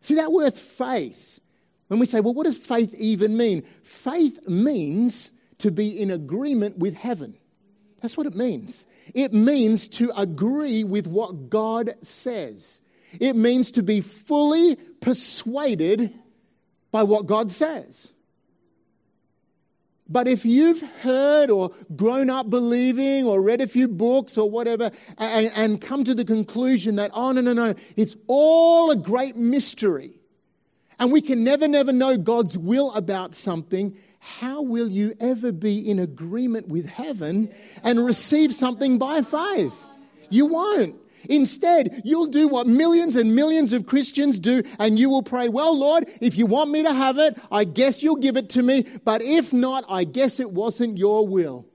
See 0.00 0.16
that 0.16 0.32
word 0.32 0.54
faith? 0.54 1.40
When 1.88 2.00
we 2.00 2.06
say, 2.06 2.20
well, 2.20 2.34
what 2.34 2.44
does 2.44 2.58
faith 2.58 2.94
even 2.98 3.36
mean? 3.36 3.62
Faith 3.82 4.48
means 4.48 5.30
to 5.58 5.70
be 5.70 6.00
in 6.00 6.10
agreement 6.10 6.78
with 6.78 6.94
heaven. 6.94 7.36
That's 8.00 8.16
what 8.16 8.26
it 8.26 8.34
means. 8.34 8.86
It 9.14 9.32
means 9.32 9.88
to 9.88 10.10
agree 10.16 10.84
with 10.84 11.06
what 11.06 11.50
God 11.50 11.90
says. 12.02 12.80
It 13.20 13.36
means 13.36 13.72
to 13.72 13.82
be 13.82 14.00
fully 14.00 14.76
persuaded 15.00 16.12
by 16.90 17.02
what 17.02 17.26
God 17.26 17.50
says. 17.50 18.12
But 20.12 20.28
if 20.28 20.44
you've 20.44 20.82
heard 21.00 21.50
or 21.50 21.70
grown 21.96 22.28
up 22.28 22.50
believing 22.50 23.24
or 23.24 23.40
read 23.40 23.62
a 23.62 23.66
few 23.66 23.88
books 23.88 24.36
or 24.36 24.50
whatever 24.50 24.90
and, 25.16 25.50
and, 25.56 25.80
come 25.80 26.04
to 26.04 26.14
the 26.14 26.24
conclusion 26.24 26.96
that, 26.96 27.10
oh, 27.14 27.32
no, 27.32 27.40
no, 27.40 27.54
no, 27.54 27.74
it's 27.96 28.14
all 28.26 28.90
a 28.90 28.96
great 28.96 29.36
mystery 29.36 30.12
and 30.98 31.10
we 31.10 31.20
can 31.20 31.42
never, 31.42 31.66
never 31.66 31.92
know 31.92 32.16
God's 32.16 32.56
will 32.58 32.92
about 32.92 33.34
something, 33.34 33.96
how 34.20 34.62
will 34.62 34.88
you 34.88 35.16
ever 35.18 35.50
be 35.50 35.78
in 35.78 35.98
agreement 35.98 36.68
with 36.68 36.86
heaven 36.86 37.52
and 37.82 38.04
receive 38.04 38.54
something 38.54 38.98
by 38.98 39.22
faith? 39.22 39.74
You 40.30 40.46
won't. 40.46 40.94
Instead, 41.28 42.02
you'll 42.04 42.26
do 42.26 42.48
what 42.48 42.66
millions 42.66 43.16
and 43.16 43.34
millions 43.34 43.72
of 43.72 43.86
Christians 43.86 44.40
do, 44.40 44.62
and 44.78 44.98
you 44.98 45.08
will 45.10 45.22
pray, 45.22 45.48
Well, 45.48 45.78
Lord, 45.78 46.04
if 46.20 46.36
you 46.36 46.46
want 46.46 46.70
me 46.70 46.82
to 46.82 46.92
have 46.92 47.18
it, 47.18 47.38
I 47.50 47.64
guess 47.64 48.02
you'll 48.02 48.16
give 48.16 48.36
it 48.36 48.50
to 48.50 48.62
me. 48.62 48.86
But 49.04 49.22
if 49.22 49.52
not, 49.52 49.84
I 49.88 50.04
guess 50.04 50.40
it 50.40 50.50
wasn't 50.50 50.98
your 50.98 51.26
will. 51.26 51.66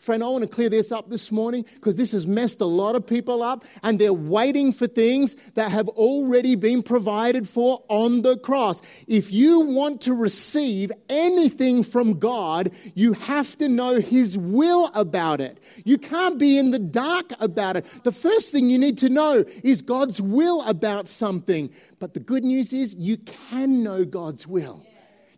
Friend, 0.00 0.24
I 0.24 0.28
want 0.28 0.44
to 0.44 0.48
clear 0.48 0.70
this 0.70 0.92
up 0.92 1.10
this 1.10 1.30
morning 1.30 1.66
because 1.74 1.96
this 1.96 2.12
has 2.12 2.26
messed 2.26 2.62
a 2.62 2.64
lot 2.64 2.96
of 2.96 3.06
people 3.06 3.42
up 3.42 3.66
and 3.82 3.98
they're 3.98 4.14
waiting 4.14 4.72
for 4.72 4.86
things 4.86 5.36
that 5.56 5.70
have 5.70 5.88
already 5.88 6.54
been 6.54 6.82
provided 6.82 7.46
for 7.46 7.84
on 7.88 8.22
the 8.22 8.38
cross. 8.38 8.80
If 9.06 9.30
you 9.30 9.60
want 9.60 10.00
to 10.02 10.14
receive 10.14 10.90
anything 11.10 11.82
from 11.82 12.18
God, 12.18 12.70
you 12.94 13.12
have 13.12 13.54
to 13.56 13.68
know 13.68 14.00
His 14.00 14.38
will 14.38 14.90
about 14.94 15.42
it. 15.42 15.60
You 15.84 15.98
can't 15.98 16.38
be 16.38 16.56
in 16.56 16.70
the 16.70 16.78
dark 16.78 17.32
about 17.38 17.76
it. 17.76 17.84
The 18.02 18.12
first 18.12 18.52
thing 18.52 18.70
you 18.70 18.78
need 18.78 18.96
to 18.98 19.10
know 19.10 19.44
is 19.62 19.82
God's 19.82 20.22
will 20.22 20.62
about 20.66 21.08
something. 21.08 21.68
But 21.98 22.14
the 22.14 22.20
good 22.20 22.42
news 22.42 22.72
is 22.72 22.94
you 22.94 23.18
can 23.18 23.82
know 23.82 24.06
God's 24.06 24.46
will. 24.46 24.82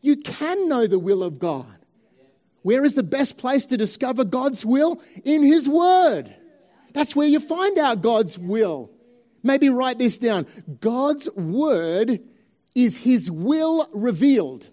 You 0.03 0.19
can 0.19 0.69
know 0.69 0.87
the 0.87 1.01
will 1.01 1.25
of 1.25 1.41
God. 1.41 1.82
Where 2.63 2.85
is 2.85 2.95
the 2.95 3.03
best 3.03 3.39
place 3.39 3.67
to 3.67 3.77
discover 3.77 4.25
God's 4.25 4.65
will? 4.65 5.03
In 5.25 5.43
His 5.43 5.69
Word. 5.69 6.35
That's 6.95 7.17
where 7.17 7.27
you 7.27 7.41
find 7.41 7.79
out 7.79 8.03
God's 8.03 8.39
will. 8.39 8.91
Maybe 9.43 9.69
write 9.69 9.99
this 9.99 10.19
down. 10.19 10.47
God's 10.81 11.29
Word 11.35 12.21
is 12.75 12.99
His 12.99 13.31
will 13.31 13.89
revealed. 13.93 14.71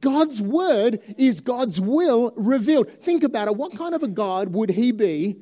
God's 0.00 0.42
word 0.42 1.00
is 1.16 1.40
God's 1.40 1.80
will 1.80 2.32
revealed. 2.36 2.90
Think 2.90 3.22
about 3.22 3.48
it. 3.48 3.56
What 3.56 3.76
kind 3.76 3.94
of 3.94 4.02
a 4.02 4.08
God 4.08 4.52
would 4.52 4.70
he 4.70 4.92
be 4.92 5.40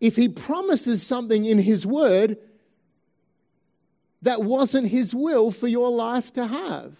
if 0.00 0.16
he 0.16 0.28
promises 0.28 1.06
something 1.06 1.44
in 1.44 1.58
his 1.58 1.86
word 1.86 2.38
that 4.22 4.42
wasn't 4.42 4.88
his 4.88 5.14
will 5.14 5.50
for 5.50 5.68
your 5.68 5.90
life 5.90 6.32
to 6.32 6.46
have? 6.46 6.98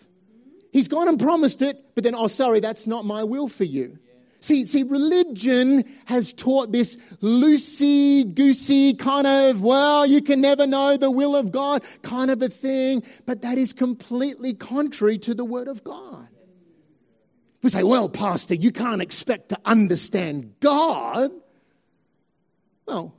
He's 0.75 0.89
gone 0.89 1.07
and 1.07 1.21
promised 1.21 1.63
it, 1.63 1.95
but 1.95 2.03
then, 2.03 2.17
oh, 2.17 2.27
sorry, 2.27 2.59
that's 2.59 2.89
not 2.89 3.05
my 3.05 3.23
will 3.23 3.47
for 3.47 3.63
you. 3.63 3.97
See, 4.41 4.67
see, 4.67 4.83
religion 4.83 5.85
has 6.07 6.33
taught 6.33 6.73
this 6.73 6.97
loosey 7.23 8.35
goosey 8.35 8.95
kind 8.95 9.25
of, 9.25 9.63
well, 9.63 10.05
you 10.05 10.21
can 10.21 10.41
never 10.41 10.67
know 10.67 10.97
the 10.97 11.13
will 11.13 11.37
of 11.37 11.53
God 11.53 11.85
kind 12.03 12.29
of 12.29 12.43
a 12.43 12.49
thing, 12.49 13.05
but 13.25 13.43
that 13.43 13.57
is 13.57 13.73
completely 13.73 14.53
contrary 14.53 15.17
to 15.19 15.33
the 15.33 15.45
Word 15.45 15.69
of 15.69 15.85
God. 15.85 16.27
We 17.63 17.71
say, 17.71 17.85
well, 17.85 18.09
Pastor, 18.09 18.55
you 18.55 18.73
can't 18.73 19.01
expect 19.01 19.51
to 19.51 19.59
understand 19.65 20.55
God. 20.59 21.31
Well, 22.85 23.15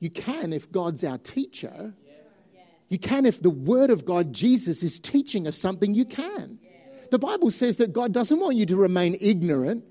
you 0.00 0.10
can 0.10 0.52
if 0.52 0.72
God's 0.72 1.04
our 1.04 1.18
teacher. 1.18 1.94
You 2.88 2.98
can 2.98 3.24
if 3.24 3.40
the 3.40 3.50
Word 3.50 3.90
of 3.90 4.04
God, 4.04 4.32
Jesus, 4.32 4.82
is 4.82 4.98
teaching 4.98 5.46
us 5.46 5.56
something, 5.56 5.94
you 5.94 6.04
can. 6.04 6.58
The 7.10 7.18
Bible 7.18 7.50
says 7.50 7.78
that 7.78 7.92
God 7.92 8.12
doesn't 8.12 8.38
want 8.38 8.56
you 8.56 8.66
to 8.66 8.76
remain 8.76 9.16
ignorant. 9.20 9.84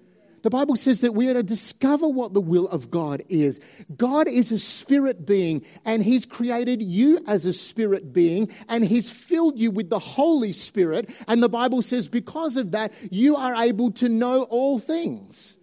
The 0.44 0.52
Bible 0.52 0.76
says 0.76 1.02
that 1.02 1.14
we 1.14 1.30
are 1.30 1.34
to 1.34 1.44
discover 1.44 2.08
what 2.08 2.34
the 2.34 2.42
will 2.42 2.68
of 2.70 2.92
God 2.92 3.24
is. 3.28 3.60
God 3.98 4.28
is 4.28 4.52
a 4.52 4.60
spirit 4.60 5.26
being, 5.26 5.66
and 5.84 6.04
He's 6.04 6.26
created 6.26 6.82
you 6.82 7.20
as 7.28 7.46
a 7.46 7.54
spirit 7.54 8.14
being, 8.14 8.50
and 8.70 8.86
He's 8.86 9.12
filled 9.12 9.58
you 9.58 9.72
with 9.72 9.90
the 9.90 10.00
Holy 10.00 10.54
Spirit. 10.54 11.10
And 11.28 11.42
the 11.42 11.50
Bible 11.50 11.82
says, 11.82 12.08
because 12.08 12.56
of 12.56 12.72
that, 12.72 12.94
you 13.12 13.36
are 13.36 13.56
able 13.56 13.92
to 13.94 14.08
know 14.08 14.44
all 14.44 14.80
things. 14.80 15.58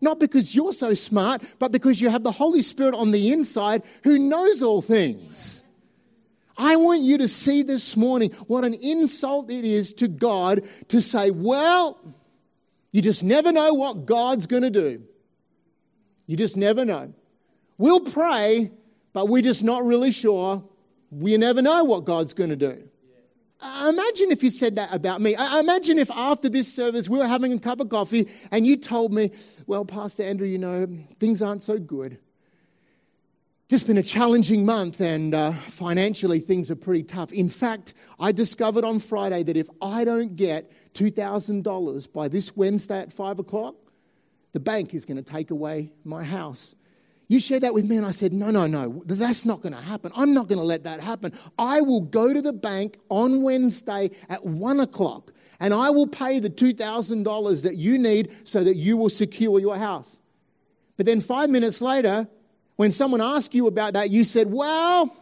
Not 0.00 0.20
because 0.20 0.54
you're 0.54 0.72
so 0.72 0.94
smart, 0.94 1.42
but 1.58 1.72
because 1.72 2.00
you 2.00 2.08
have 2.10 2.22
the 2.22 2.30
Holy 2.30 2.62
Spirit 2.62 2.94
on 2.94 3.10
the 3.10 3.32
inside 3.32 3.82
who 4.04 4.18
knows 4.18 4.62
all 4.62 4.82
things. 4.82 5.62
I 6.58 6.74
want 6.76 7.02
you 7.02 7.18
to 7.18 7.28
see 7.28 7.62
this 7.62 7.96
morning 7.96 8.32
what 8.48 8.64
an 8.64 8.74
insult 8.74 9.50
it 9.50 9.64
is 9.64 9.92
to 9.94 10.08
God 10.08 10.62
to 10.88 11.00
say, 11.00 11.30
well, 11.30 12.00
you 12.90 13.00
just 13.00 13.22
never 13.22 13.52
know 13.52 13.74
what 13.74 14.06
God's 14.06 14.48
going 14.48 14.64
to 14.64 14.70
do. 14.70 15.02
You 16.26 16.36
just 16.36 16.56
never 16.56 16.84
know. 16.84 17.14
We'll 17.78 18.00
pray, 18.00 18.72
but 19.12 19.28
we're 19.28 19.42
just 19.42 19.62
not 19.62 19.84
really 19.84 20.10
sure. 20.10 20.64
We 21.10 21.36
never 21.36 21.62
know 21.62 21.84
what 21.84 22.04
God's 22.04 22.34
going 22.34 22.50
to 22.50 22.56
do. 22.56 22.88
Uh, 23.60 23.90
imagine 23.92 24.30
if 24.30 24.42
you 24.42 24.50
said 24.50 24.76
that 24.76 24.92
about 24.92 25.20
me. 25.20 25.34
Uh, 25.34 25.60
imagine 25.60 25.98
if 25.98 26.10
after 26.10 26.48
this 26.48 26.72
service 26.72 27.08
we 27.08 27.18
were 27.18 27.26
having 27.26 27.52
a 27.52 27.58
cup 27.58 27.80
of 27.80 27.88
coffee 27.88 28.28
and 28.50 28.66
you 28.66 28.76
told 28.76 29.12
me, 29.12 29.30
Well, 29.66 29.84
Pastor 29.84 30.22
Andrew, 30.22 30.46
you 30.46 30.58
know, 30.58 30.86
things 31.18 31.42
aren't 31.42 31.62
so 31.62 31.78
good. 31.78 32.18
Just 33.68 33.86
been 33.86 33.98
a 33.98 34.02
challenging 34.02 34.64
month 34.64 34.98
and 35.02 35.34
uh, 35.34 35.52
financially 35.52 36.40
things 36.40 36.70
are 36.70 36.76
pretty 36.76 37.02
tough. 37.02 37.32
In 37.32 37.50
fact, 37.50 37.92
I 38.18 38.32
discovered 38.32 38.82
on 38.82 38.98
Friday 38.98 39.42
that 39.42 39.58
if 39.58 39.68
I 39.82 40.04
don't 40.04 40.36
get 40.36 40.72
$2,000 40.94 42.12
by 42.14 42.28
this 42.28 42.56
Wednesday 42.56 42.98
at 42.98 43.12
5 43.12 43.40
o'clock, 43.40 43.74
the 44.52 44.60
bank 44.60 44.94
is 44.94 45.04
going 45.04 45.22
to 45.22 45.22
take 45.22 45.50
away 45.50 45.92
my 46.02 46.24
house. 46.24 46.76
You 47.28 47.40
shared 47.40 47.62
that 47.62 47.74
with 47.74 47.84
me, 47.84 47.98
and 47.98 48.06
I 48.06 48.10
said, 48.10 48.32
No, 48.32 48.50
no, 48.50 48.66
no, 48.66 49.02
that's 49.04 49.44
not 49.44 49.60
going 49.60 49.74
to 49.74 49.82
happen. 49.82 50.12
I'm 50.16 50.32
not 50.32 50.48
going 50.48 50.58
to 50.58 50.64
let 50.64 50.84
that 50.84 51.00
happen. 51.00 51.34
I 51.58 51.82
will 51.82 52.00
go 52.00 52.32
to 52.32 52.40
the 52.40 52.54
bank 52.54 52.96
on 53.10 53.42
Wednesday 53.42 54.12
at 54.30 54.46
1 54.46 54.80
o'clock, 54.80 55.30
and 55.60 55.74
I 55.74 55.90
will 55.90 56.06
pay 56.06 56.40
the 56.40 56.48
$2,000 56.48 57.62
that 57.64 57.76
you 57.76 57.98
need 57.98 58.34
so 58.44 58.64
that 58.64 58.76
you 58.76 58.96
will 58.96 59.10
secure 59.10 59.60
your 59.60 59.76
house. 59.76 60.20
But 60.96 61.04
then 61.04 61.20
five 61.20 61.50
minutes 61.50 61.82
later, 61.82 62.26
when 62.78 62.92
someone 62.92 63.20
asked 63.20 63.56
you 63.56 63.66
about 63.66 63.94
that, 63.94 64.08
you 64.08 64.22
said, 64.22 64.52
Well, 64.52 65.12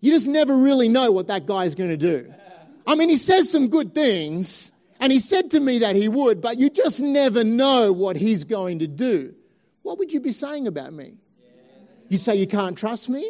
you 0.00 0.12
just 0.12 0.28
never 0.28 0.54
really 0.54 0.90
know 0.90 1.10
what 1.10 1.28
that 1.28 1.46
guy 1.46 1.64
is 1.64 1.74
going 1.74 1.88
to 1.88 1.96
do. 1.96 2.32
I 2.86 2.94
mean, 2.94 3.08
he 3.08 3.16
says 3.16 3.50
some 3.50 3.68
good 3.68 3.94
things, 3.94 4.70
and 5.00 5.10
he 5.10 5.18
said 5.18 5.50
to 5.52 5.60
me 5.60 5.78
that 5.78 5.96
he 5.96 6.10
would, 6.10 6.42
but 6.42 6.58
you 6.58 6.68
just 6.68 7.00
never 7.00 7.42
know 7.42 7.90
what 7.90 8.16
he's 8.16 8.44
going 8.44 8.80
to 8.80 8.86
do. 8.86 9.34
What 9.80 9.98
would 9.98 10.12
you 10.12 10.20
be 10.20 10.30
saying 10.30 10.66
about 10.66 10.92
me? 10.92 11.14
You'd 12.10 12.20
say 12.20 12.36
you 12.36 12.46
can't 12.46 12.76
trust 12.76 13.08
me? 13.08 13.26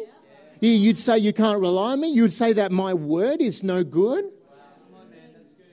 You'd 0.59 0.97
say 0.97 1.17
you 1.17 1.31
can't 1.31 1.61
rely 1.61 1.93
on 1.93 2.01
me? 2.01 2.09
You'd 2.09 2.33
say 2.33 2.51
that 2.53 2.73
my 2.73 2.93
word 2.93 3.39
is 3.39 3.63
no 3.63 3.85
good? 3.85 4.25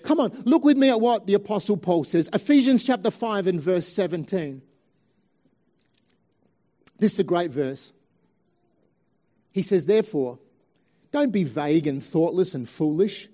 Come 0.04 0.20
on, 0.20 0.30
look 0.44 0.64
with 0.64 0.76
me 0.76 0.88
at 0.88 1.00
what 1.00 1.26
the 1.26 1.34
Apostle 1.34 1.76
Paul 1.76 2.04
says. 2.04 2.30
Ephesians 2.32 2.86
chapter 2.86 3.10
5 3.10 3.48
and 3.48 3.60
verse 3.60 3.88
17. 3.88 4.62
This 6.98 7.14
is 7.14 7.18
a 7.20 7.24
great 7.24 7.50
verse. 7.50 7.92
He 9.52 9.62
says, 9.62 9.86
Therefore, 9.86 10.38
don't 11.12 11.32
be 11.32 11.44
vague 11.44 11.86
and 11.86 12.02
thoughtless 12.02 12.54
and 12.54 12.68
foolish, 12.68 13.28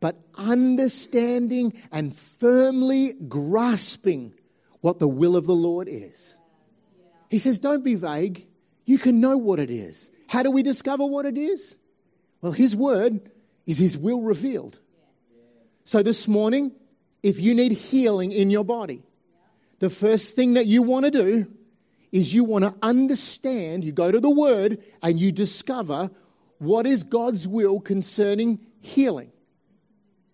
but 0.00 0.16
understanding 0.34 1.72
and 1.92 2.14
firmly 2.14 3.12
grasping 3.28 4.34
what 4.80 4.98
the 4.98 5.08
will 5.08 5.36
of 5.36 5.46
the 5.46 5.54
Lord 5.54 5.88
is. 5.88 6.36
He 7.28 7.38
says, 7.38 7.58
Don't 7.58 7.84
be 7.84 7.94
vague. 7.94 8.46
You 8.84 8.98
can 8.98 9.20
know 9.20 9.36
what 9.36 9.60
it 9.60 9.70
is. 9.70 10.10
How 10.28 10.42
do 10.42 10.50
we 10.50 10.62
discover 10.62 11.06
what 11.06 11.26
it 11.26 11.36
is? 11.36 11.78
Well, 12.40 12.52
His 12.52 12.74
word 12.74 13.20
is 13.66 13.78
His 13.78 13.96
will 13.96 14.22
revealed. 14.22 14.80
So 15.84 16.02
this 16.02 16.26
morning, 16.26 16.72
if 17.22 17.40
you 17.40 17.54
need 17.54 17.72
healing 17.72 18.32
in 18.32 18.50
your 18.50 18.64
body, 18.64 19.02
the 19.78 19.90
first 19.90 20.34
thing 20.34 20.54
that 20.54 20.66
you 20.66 20.82
want 20.82 21.04
to 21.04 21.10
do 21.10 21.46
is 22.12 22.34
you 22.34 22.44
want 22.44 22.64
to 22.64 22.74
understand, 22.82 23.84
you 23.84 23.92
go 23.92 24.10
to 24.10 24.20
the 24.20 24.30
Word 24.30 24.82
and 25.02 25.18
you 25.18 25.32
discover 25.32 26.10
what 26.58 26.86
is 26.86 27.02
God's 27.02 27.46
will 27.46 27.80
concerning 27.80 28.60
healing. 28.80 29.32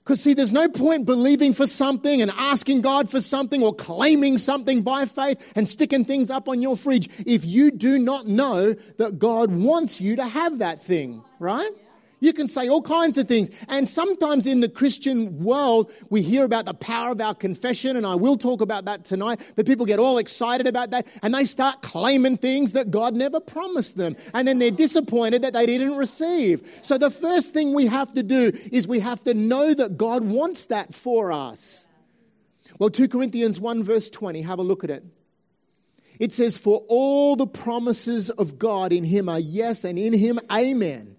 Because, 0.07 0.21
see, 0.21 0.35
there's 0.35 0.53
no 0.53 0.69
point 0.69 1.05
believing 1.05 1.53
for 1.53 1.67
something 1.67 2.23
and 2.23 2.31
asking 2.37 2.83
God 2.83 3.11
for 3.11 3.21
something 3.21 3.65
or 3.65 3.75
claiming 3.75 4.39
something 4.39 4.83
by 4.83 5.05
faith 5.05 5.53
and 5.57 5.69
sticking 5.69 6.05
things 6.05 6.31
up 6.31 6.49
on 6.49 6.63
your 6.63 6.77
fridge 6.77 7.09
if 7.27 7.45
you 7.45 7.73
do 7.73 7.99
not 7.99 8.25
know 8.25 8.73
that 8.99 9.19
God 9.19 9.51
wants 9.51 10.01
you 10.01 10.15
to 10.15 10.25
have 10.25 10.59
that 10.59 10.81
thing, 10.81 11.25
right? 11.41 11.71
You 12.19 12.33
can 12.33 12.49
say 12.49 12.69
all 12.69 12.81
kinds 12.81 13.19
of 13.19 13.29
things. 13.29 13.51
And 13.69 13.87
sometimes 13.87 14.47
in 14.47 14.61
the 14.61 14.71
Christian 14.71 15.39
world, 15.43 15.93
we 16.09 16.23
hear 16.23 16.45
about 16.45 16.65
the 16.65 16.73
power 16.73 17.13
of 17.13 17.21
our 17.21 17.35
confession, 17.35 17.97
and 17.97 18.07
I 18.07 18.15
will 18.15 18.39
talk 18.39 18.63
about 18.63 18.87
that 18.87 19.05
tonight. 19.05 19.41
But 19.55 19.67
people 19.67 19.85
get 19.85 19.99
all 19.99 20.17
excited 20.17 20.67
about 20.67 20.91
that, 20.91 21.07
and 21.23 21.35
they 21.35 21.45
start 21.45 21.83
claiming 21.83 22.39
things 22.39 22.73
that 22.73 22.91
God 22.91 23.15
never 23.15 23.39
promised 23.39 23.99
them. 23.99 24.17
And 24.33 24.49
then 24.49 24.59
they're 24.59 24.71
disappointed 24.71 25.43
that 25.43 25.53
they 25.53 25.67
didn't 25.67 25.97
receive. 25.97 26.63
So 26.81 26.97
the 26.97 27.11
first 27.11 27.53
thing 27.53 27.75
we 27.75 27.87
have 27.87 28.15
to 28.15 28.23
do 28.23 28.51
is 28.73 28.89
we 28.89 29.01
have 29.01 29.23
to 29.25 29.35
know 29.35 29.75
that 29.75 29.99
God 29.99 30.25
wants 30.25 30.67
that 30.67 30.95
for 30.95 31.33
us. 31.33 31.87
Well, 32.79 32.91
2 32.91 33.09
Corinthians 33.09 33.61
1, 33.61 33.85
verse 33.85 34.09
20, 34.09 34.41
have 34.43 34.59
a 34.59 34.63
look 34.63 34.85
at 34.85 34.91
it. 34.91 35.05
It 36.19 36.33
says, 36.33 36.57
For 36.57 36.83
all 36.89 37.37
the 37.37 37.47
promises 37.47 38.31
of 38.31 38.59
God 38.59 38.91
in 38.91 39.05
Him 39.05 39.29
are 39.29 39.39
yes, 39.39 39.85
and 39.85 39.99
in 39.99 40.15
Him, 40.15 40.41
amen 40.51 41.16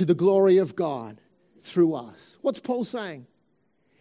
to 0.00 0.06
the 0.06 0.14
glory 0.14 0.56
of 0.56 0.74
God 0.76 1.20
through 1.58 1.92
us. 1.92 2.38
What's 2.40 2.58
Paul 2.58 2.84
saying? 2.84 3.26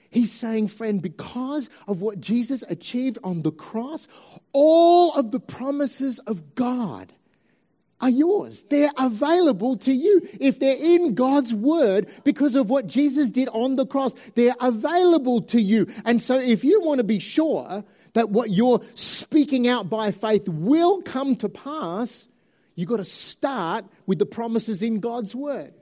He's 0.09 0.31
saying, 0.31 0.69
friend, 0.69 1.01
because 1.01 1.69
of 1.89 2.01
what 2.01 2.21
Jesus 2.21 2.63
achieved 2.69 3.17
on 3.21 3.41
the 3.41 3.51
cross, 3.51 4.07
all 4.53 5.11
of 5.11 5.31
the 5.31 5.41
promises 5.41 6.19
of 6.19 6.55
God 6.55 7.11
are 7.99 8.09
yours. 8.09 8.63
They're 8.69 8.93
available 8.97 9.75
to 9.79 9.91
you. 9.91 10.25
If 10.39 10.61
they're 10.61 10.77
in 10.79 11.15
God's 11.15 11.53
word 11.53 12.07
because 12.23 12.55
of 12.55 12.69
what 12.69 12.87
Jesus 12.87 13.29
did 13.29 13.49
on 13.49 13.75
the 13.75 13.85
cross, 13.85 14.15
they're 14.35 14.55
available 14.61 15.41
to 15.41 15.59
you. 15.59 15.85
And 16.05 16.23
so 16.23 16.39
if 16.39 16.63
you 16.63 16.79
want 16.79 16.99
to 16.99 17.03
be 17.03 17.19
sure 17.19 17.83
that 18.13 18.29
what 18.29 18.51
you're 18.51 18.79
speaking 18.93 19.67
out 19.67 19.89
by 19.89 20.11
faith 20.11 20.47
will 20.47 21.01
come 21.01 21.35
to 21.35 21.49
pass, 21.49 22.29
you've 22.75 22.87
got 22.87 22.97
to 22.97 23.03
start 23.03 23.83
with 24.05 24.17
the 24.17 24.25
promises 24.25 24.81
in 24.81 25.01
God's 25.01 25.35
word. 25.35 25.73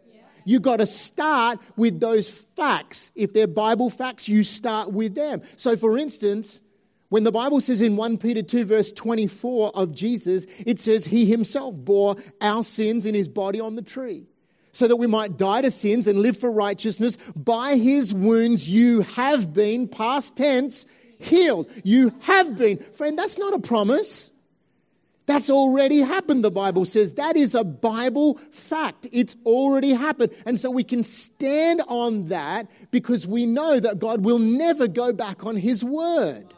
You 0.48 0.62
got 0.62 0.78
to 0.78 0.86
start 0.86 1.60
with 1.76 2.00
those 2.00 2.30
facts. 2.30 3.12
If 3.16 3.34
they're 3.34 3.48
Bible 3.48 3.90
facts, 3.90 4.30
you 4.30 4.46
start 4.46 4.94
with 4.94 5.14
them. 5.14 5.42
So, 5.58 5.76
for 5.76 5.98
instance, 5.98 6.62
when 7.10 7.26
the 7.26 7.34
Bible 7.34 7.60
says 7.60 7.82
in 7.82 7.98
1 7.98 8.18
Peter 8.18 8.42
2, 8.42 8.64
verse 8.64 8.94
24 8.94 9.72
of 9.76 9.94
Jesus, 9.94 10.46
it 10.66 10.80
says, 10.80 11.04
He 11.04 11.26
Himself 11.26 11.76
bore 11.78 12.16
our 12.40 12.64
sins 12.64 13.06
in 13.06 13.14
His 13.14 13.28
body 13.28 13.60
on 13.60 13.76
the 13.76 13.82
tree, 13.82 14.26
so 14.72 14.88
that 14.88 14.96
we 14.96 15.06
might 15.06 15.38
die 15.38 15.64
to 15.64 15.70
sins 15.70 16.08
and 16.08 16.20
live 16.20 16.38
for 16.38 16.50
righteousness. 16.50 17.18
By 17.36 17.76
His 17.76 18.14
wounds, 18.14 18.70
you 18.70 19.02
have 19.02 19.52
been, 19.52 19.90
past 19.90 20.38
tense, 20.38 20.86
healed. 21.20 21.70
You 21.84 22.14
have 22.22 22.58
been. 22.58 22.78
Friend, 22.78 23.20
that's 23.20 23.38
not 23.38 23.54
a 23.54 23.60
promise. 23.60 24.32
That's 25.28 25.50
already 25.50 26.00
happened, 26.00 26.44
the 26.44 26.52
Bible 26.52 26.86
says. 26.86 27.14
That 27.16 27.36
is 27.36 27.54
a 27.54 27.66
Bible 27.66 28.36
fact. 28.52 29.08
It's 29.12 29.36
already 29.46 29.92
happened. 29.92 30.32
And 30.46 30.58
so 30.58 30.72
we 30.72 30.86
can 30.86 31.04
stand 31.04 31.82
on 31.90 32.28
that 32.28 32.72
because 32.92 33.28
we 33.28 33.46
know 33.46 33.78
that 33.78 34.00
God 34.00 34.24
will 34.24 34.40
never 34.40 34.88
go 34.88 35.12
back 35.12 35.46
on 35.46 35.58
His 35.58 35.84
word. 35.84 36.54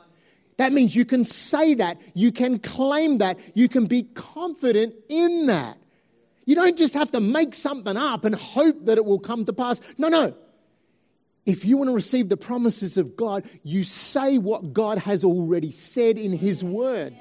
That 0.58 0.72
means 0.72 0.96
you 0.96 1.04
can 1.04 1.26
say 1.26 1.74
that, 1.76 2.00
you 2.14 2.32
can 2.32 2.60
claim 2.60 3.18
that, 3.18 3.40
you 3.56 3.68
can 3.68 3.88
be 3.88 4.04
confident 4.04 4.94
in 5.10 5.48
that. 5.48 5.78
You 6.46 6.54
don't 6.54 6.78
just 6.78 6.94
have 6.94 7.12
to 7.12 7.20
make 7.20 7.56
something 7.56 7.98
up 7.98 8.24
and 8.24 8.36
hope 8.36 8.86
that 8.86 9.00
it 9.00 9.06
will 9.06 9.20
come 9.20 9.46
to 9.46 9.54
pass. 9.54 9.82
No, 9.98 10.10
no. 10.10 10.36
If 11.46 11.66
you 11.66 11.78
want 11.78 11.90
to 11.90 11.96
receive 11.96 12.30
the 12.30 12.38
promises 12.38 12.98
of 12.98 13.16
God, 13.16 13.50
you 13.64 13.84
say 13.84 14.38
what 14.38 14.74
God 14.74 15.00
has 15.00 15.24
already 15.24 15.72
said 15.72 16.20
in 16.20 16.38
His 16.38 16.64
word. 16.64 17.16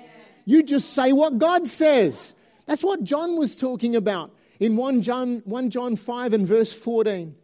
You 0.49 0.63
just 0.63 0.95
say 0.95 1.13
what 1.13 1.37
God 1.37 1.67
says. 1.67 2.35
That's 2.65 2.83
what 2.83 3.05
John 3.05 3.37
was 3.37 3.55
talking 3.55 3.97
about 3.97 4.35
in 4.61 4.79
1 4.79 5.03
John, 5.03 5.43
1 5.45 5.69
John 5.69 5.95
5 5.95 6.33
and 6.33 6.47
verse 6.47 6.73
14. 6.73 7.37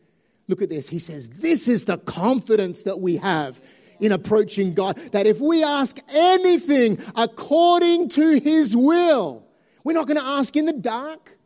Look 0.49 0.63
at 0.63 0.71
this. 0.71 0.89
He 0.89 0.99
says, 0.99 1.29
This 1.29 1.69
is 1.69 1.85
the 1.85 1.99
confidence 1.99 2.85
that 2.85 3.01
we 3.01 3.19
have 3.19 3.61
in 4.01 4.11
approaching 4.11 4.73
God, 4.73 4.97
that 5.13 5.27
if 5.27 5.39
we 5.39 5.63
ask 5.63 6.01
anything 6.09 6.99
according 7.15 8.09
to 8.09 8.41
His 8.41 8.75
will, 8.75 9.45
we're 9.85 9.93
not 9.93 10.07
going 10.07 10.19
to 10.19 10.27
ask 10.27 10.57
in 10.57 10.65
the 10.65 10.73
dark. 10.73 11.37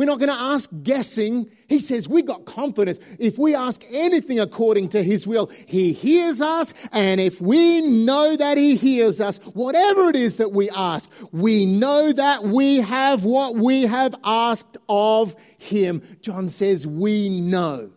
We're 0.00 0.06
not 0.06 0.18
going 0.18 0.30
to 0.30 0.40
ask 0.40 0.70
guessing. 0.82 1.50
He 1.68 1.78
says 1.78 2.08
we 2.08 2.22
got 2.22 2.46
confidence. 2.46 2.98
If 3.18 3.38
we 3.38 3.54
ask 3.54 3.84
anything 3.92 4.40
according 4.40 4.88
to 4.88 5.02
his 5.02 5.26
will, 5.26 5.48
he 5.66 5.92
hears 5.92 6.40
us. 6.40 6.72
And 6.90 7.20
if 7.20 7.38
we 7.42 7.82
know 7.82 8.34
that 8.34 8.56
he 8.56 8.76
hears 8.76 9.20
us, 9.20 9.36
whatever 9.52 10.08
it 10.08 10.16
is 10.16 10.38
that 10.38 10.52
we 10.52 10.70
ask, 10.70 11.12
we 11.32 11.66
know 11.66 12.14
that 12.14 12.44
we 12.44 12.76
have 12.76 13.26
what 13.26 13.56
we 13.56 13.82
have 13.82 14.14
asked 14.24 14.78
of 14.88 15.36
him. 15.58 16.00
John 16.22 16.48
says 16.48 16.86
we 16.86 17.28
know. 17.28 17.92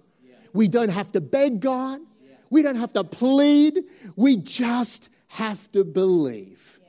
We 0.51 0.67
don't 0.67 0.91
have 0.91 1.13
to 1.13 1.21
beg 1.21 1.61
God. 1.61 2.01
We 2.49 2.63
don't 2.63 2.75
have 2.75 2.91
to 2.93 3.05
plead. 3.05 3.79
We 4.17 4.35
just 4.35 5.09
have 5.27 5.71
to 5.71 5.85
believe. 5.85 6.81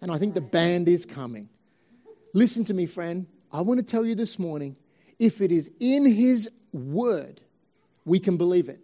And 0.00 0.10
I 0.10 0.16
think 0.16 0.34
the 0.34 0.40
band 0.40 0.88
is 0.88 1.04
coming. 1.04 1.50
Listen 2.32 2.64
to 2.64 2.72
me, 2.72 2.86
friend. 2.86 3.26
I 3.54 3.60
want 3.60 3.78
to 3.78 3.86
tell 3.86 4.04
you 4.04 4.16
this 4.16 4.36
morning 4.36 4.76
if 5.20 5.40
it 5.40 5.52
is 5.52 5.70
in 5.78 6.04
His 6.04 6.50
Word, 6.72 7.40
we 8.04 8.18
can 8.18 8.36
believe 8.36 8.68
it. 8.68 8.80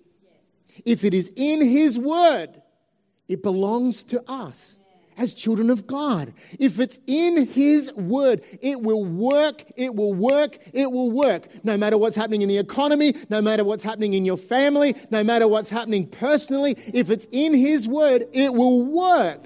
If 0.85 1.03
it 1.03 1.13
is 1.13 1.33
in 1.35 1.61
His 1.61 1.99
Word, 1.99 2.63
it 3.27 3.43
belongs 3.43 4.05
to 4.05 4.23
us 4.31 4.79
as 5.19 5.35
children 5.35 5.71
of 5.71 5.89
God. 5.89 6.33
If 6.61 6.79
it's 6.79 7.01
in 7.09 7.49
His 7.49 7.93
Word, 7.95 8.45
it 8.63 8.81
will 8.81 9.05
work, 9.05 9.65
it 9.77 9.93
will 9.93 10.15
work, 10.15 10.57
it 10.73 10.93
will 10.93 11.11
work. 11.11 11.49
No 11.65 11.77
matter 11.77 11.99
what's 11.99 12.15
happening 12.15 12.43
in 12.43 12.49
the 12.49 12.59
economy, 12.59 13.15
no 13.29 13.43
matter 13.43 13.65
what's 13.65 13.83
happening 13.83 14.15
in 14.15 14.25
your 14.25 14.39
family, 14.39 14.95
no 15.11 15.25
matter 15.25 15.49
what's 15.49 15.69
happening 15.69 16.07
personally, 16.07 16.77
if 16.95 17.11
it's 17.11 17.27
in 17.33 17.55
His 17.55 17.89
Word, 17.89 18.27
it 18.33 18.55
will 18.55 18.83
work. 18.83 19.45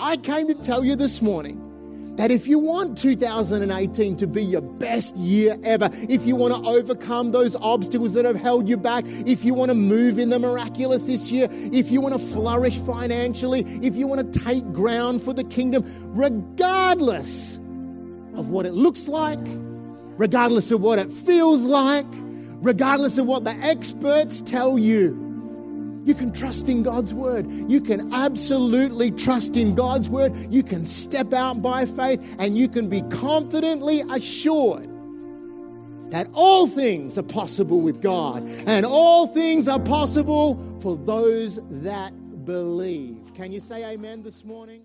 I 0.00 0.16
came 0.16 0.48
to 0.48 0.54
tell 0.54 0.84
you 0.84 0.96
this 0.96 1.22
morning 1.22 1.73
that 2.16 2.30
if 2.30 2.46
you 2.46 2.58
want 2.58 2.96
2018 2.96 4.16
to 4.16 4.26
be 4.26 4.44
your 4.44 4.60
best 4.60 5.16
year 5.16 5.58
ever, 5.64 5.90
if 6.08 6.24
you 6.24 6.36
want 6.36 6.54
to 6.54 6.70
overcome 6.70 7.32
those 7.32 7.56
obstacles 7.56 8.12
that 8.12 8.24
have 8.24 8.36
held 8.36 8.68
you 8.68 8.76
back, 8.76 9.04
if 9.06 9.44
you 9.44 9.54
want 9.54 9.70
to 9.70 9.74
move 9.74 10.18
in 10.18 10.30
the 10.30 10.38
miraculous 10.38 11.06
this 11.06 11.30
year, 11.30 11.48
if 11.50 11.90
you 11.90 12.00
want 12.00 12.14
to 12.14 12.20
flourish 12.20 12.78
financially, 12.78 13.60
if 13.82 13.96
you 13.96 14.06
want 14.06 14.32
to 14.32 14.40
take 14.40 14.64
ground 14.72 15.22
for 15.22 15.32
the 15.32 15.44
kingdom, 15.44 15.82
regardless 16.14 17.56
of 18.36 18.50
what 18.50 18.66
it 18.66 18.74
looks 18.74 19.08
like, 19.08 19.40
regardless 20.16 20.70
of 20.70 20.80
what 20.80 20.98
it 20.98 21.10
feels 21.10 21.64
like, 21.64 22.06
regardless 22.62 23.18
of 23.18 23.26
what 23.26 23.44
the 23.44 23.54
experts 23.56 24.40
tell 24.40 24.78
you, 24.78 25.23
you 26.04 26.14
can 26.14 26.32
trust 26.32 26.68
in 26.68 26.82
God's 26.82 27.14
word. 27.14 27.50
You 27.70 27.80
can 27.80 28.12
absolutely 28.12 29.10
trust 29.10 29.56
in 29.56 29.74
God's 29.74 30.08
word. 30.08 30.32
You 30.52 30.62
can 30.62 30.84
step 30.84 31.32
out 31.32 31.62
by 31.62 31.86
faith 31.86 32.36
and 32.38 32.56
you 32.56 32.68
can 32.68 32.88
be 32.88 33.02
confidently 33.02 34.02
assured 34.10 34.90
that 36.10 36.28
all 36.32 36.66
things 36.66 37.18
are 37.18 37.22
possible 37.22 37.80
with 37.80 38.00
God 38.00 38.46
and 38.66 38.84
all 38.86 39.26
things 39.26 39.66
are 39.66 39.80
possible 39.80 40.60
for 40.80 40.96
those 40.96 41.58
that 41.82 42.12
believe. 42.44 43.32
Can 43.34 43.50
you 43.50 43.60
say 43.60 43.84
amen 43.84 44.22
this 44.22 44.44
morning? 44.44 44.84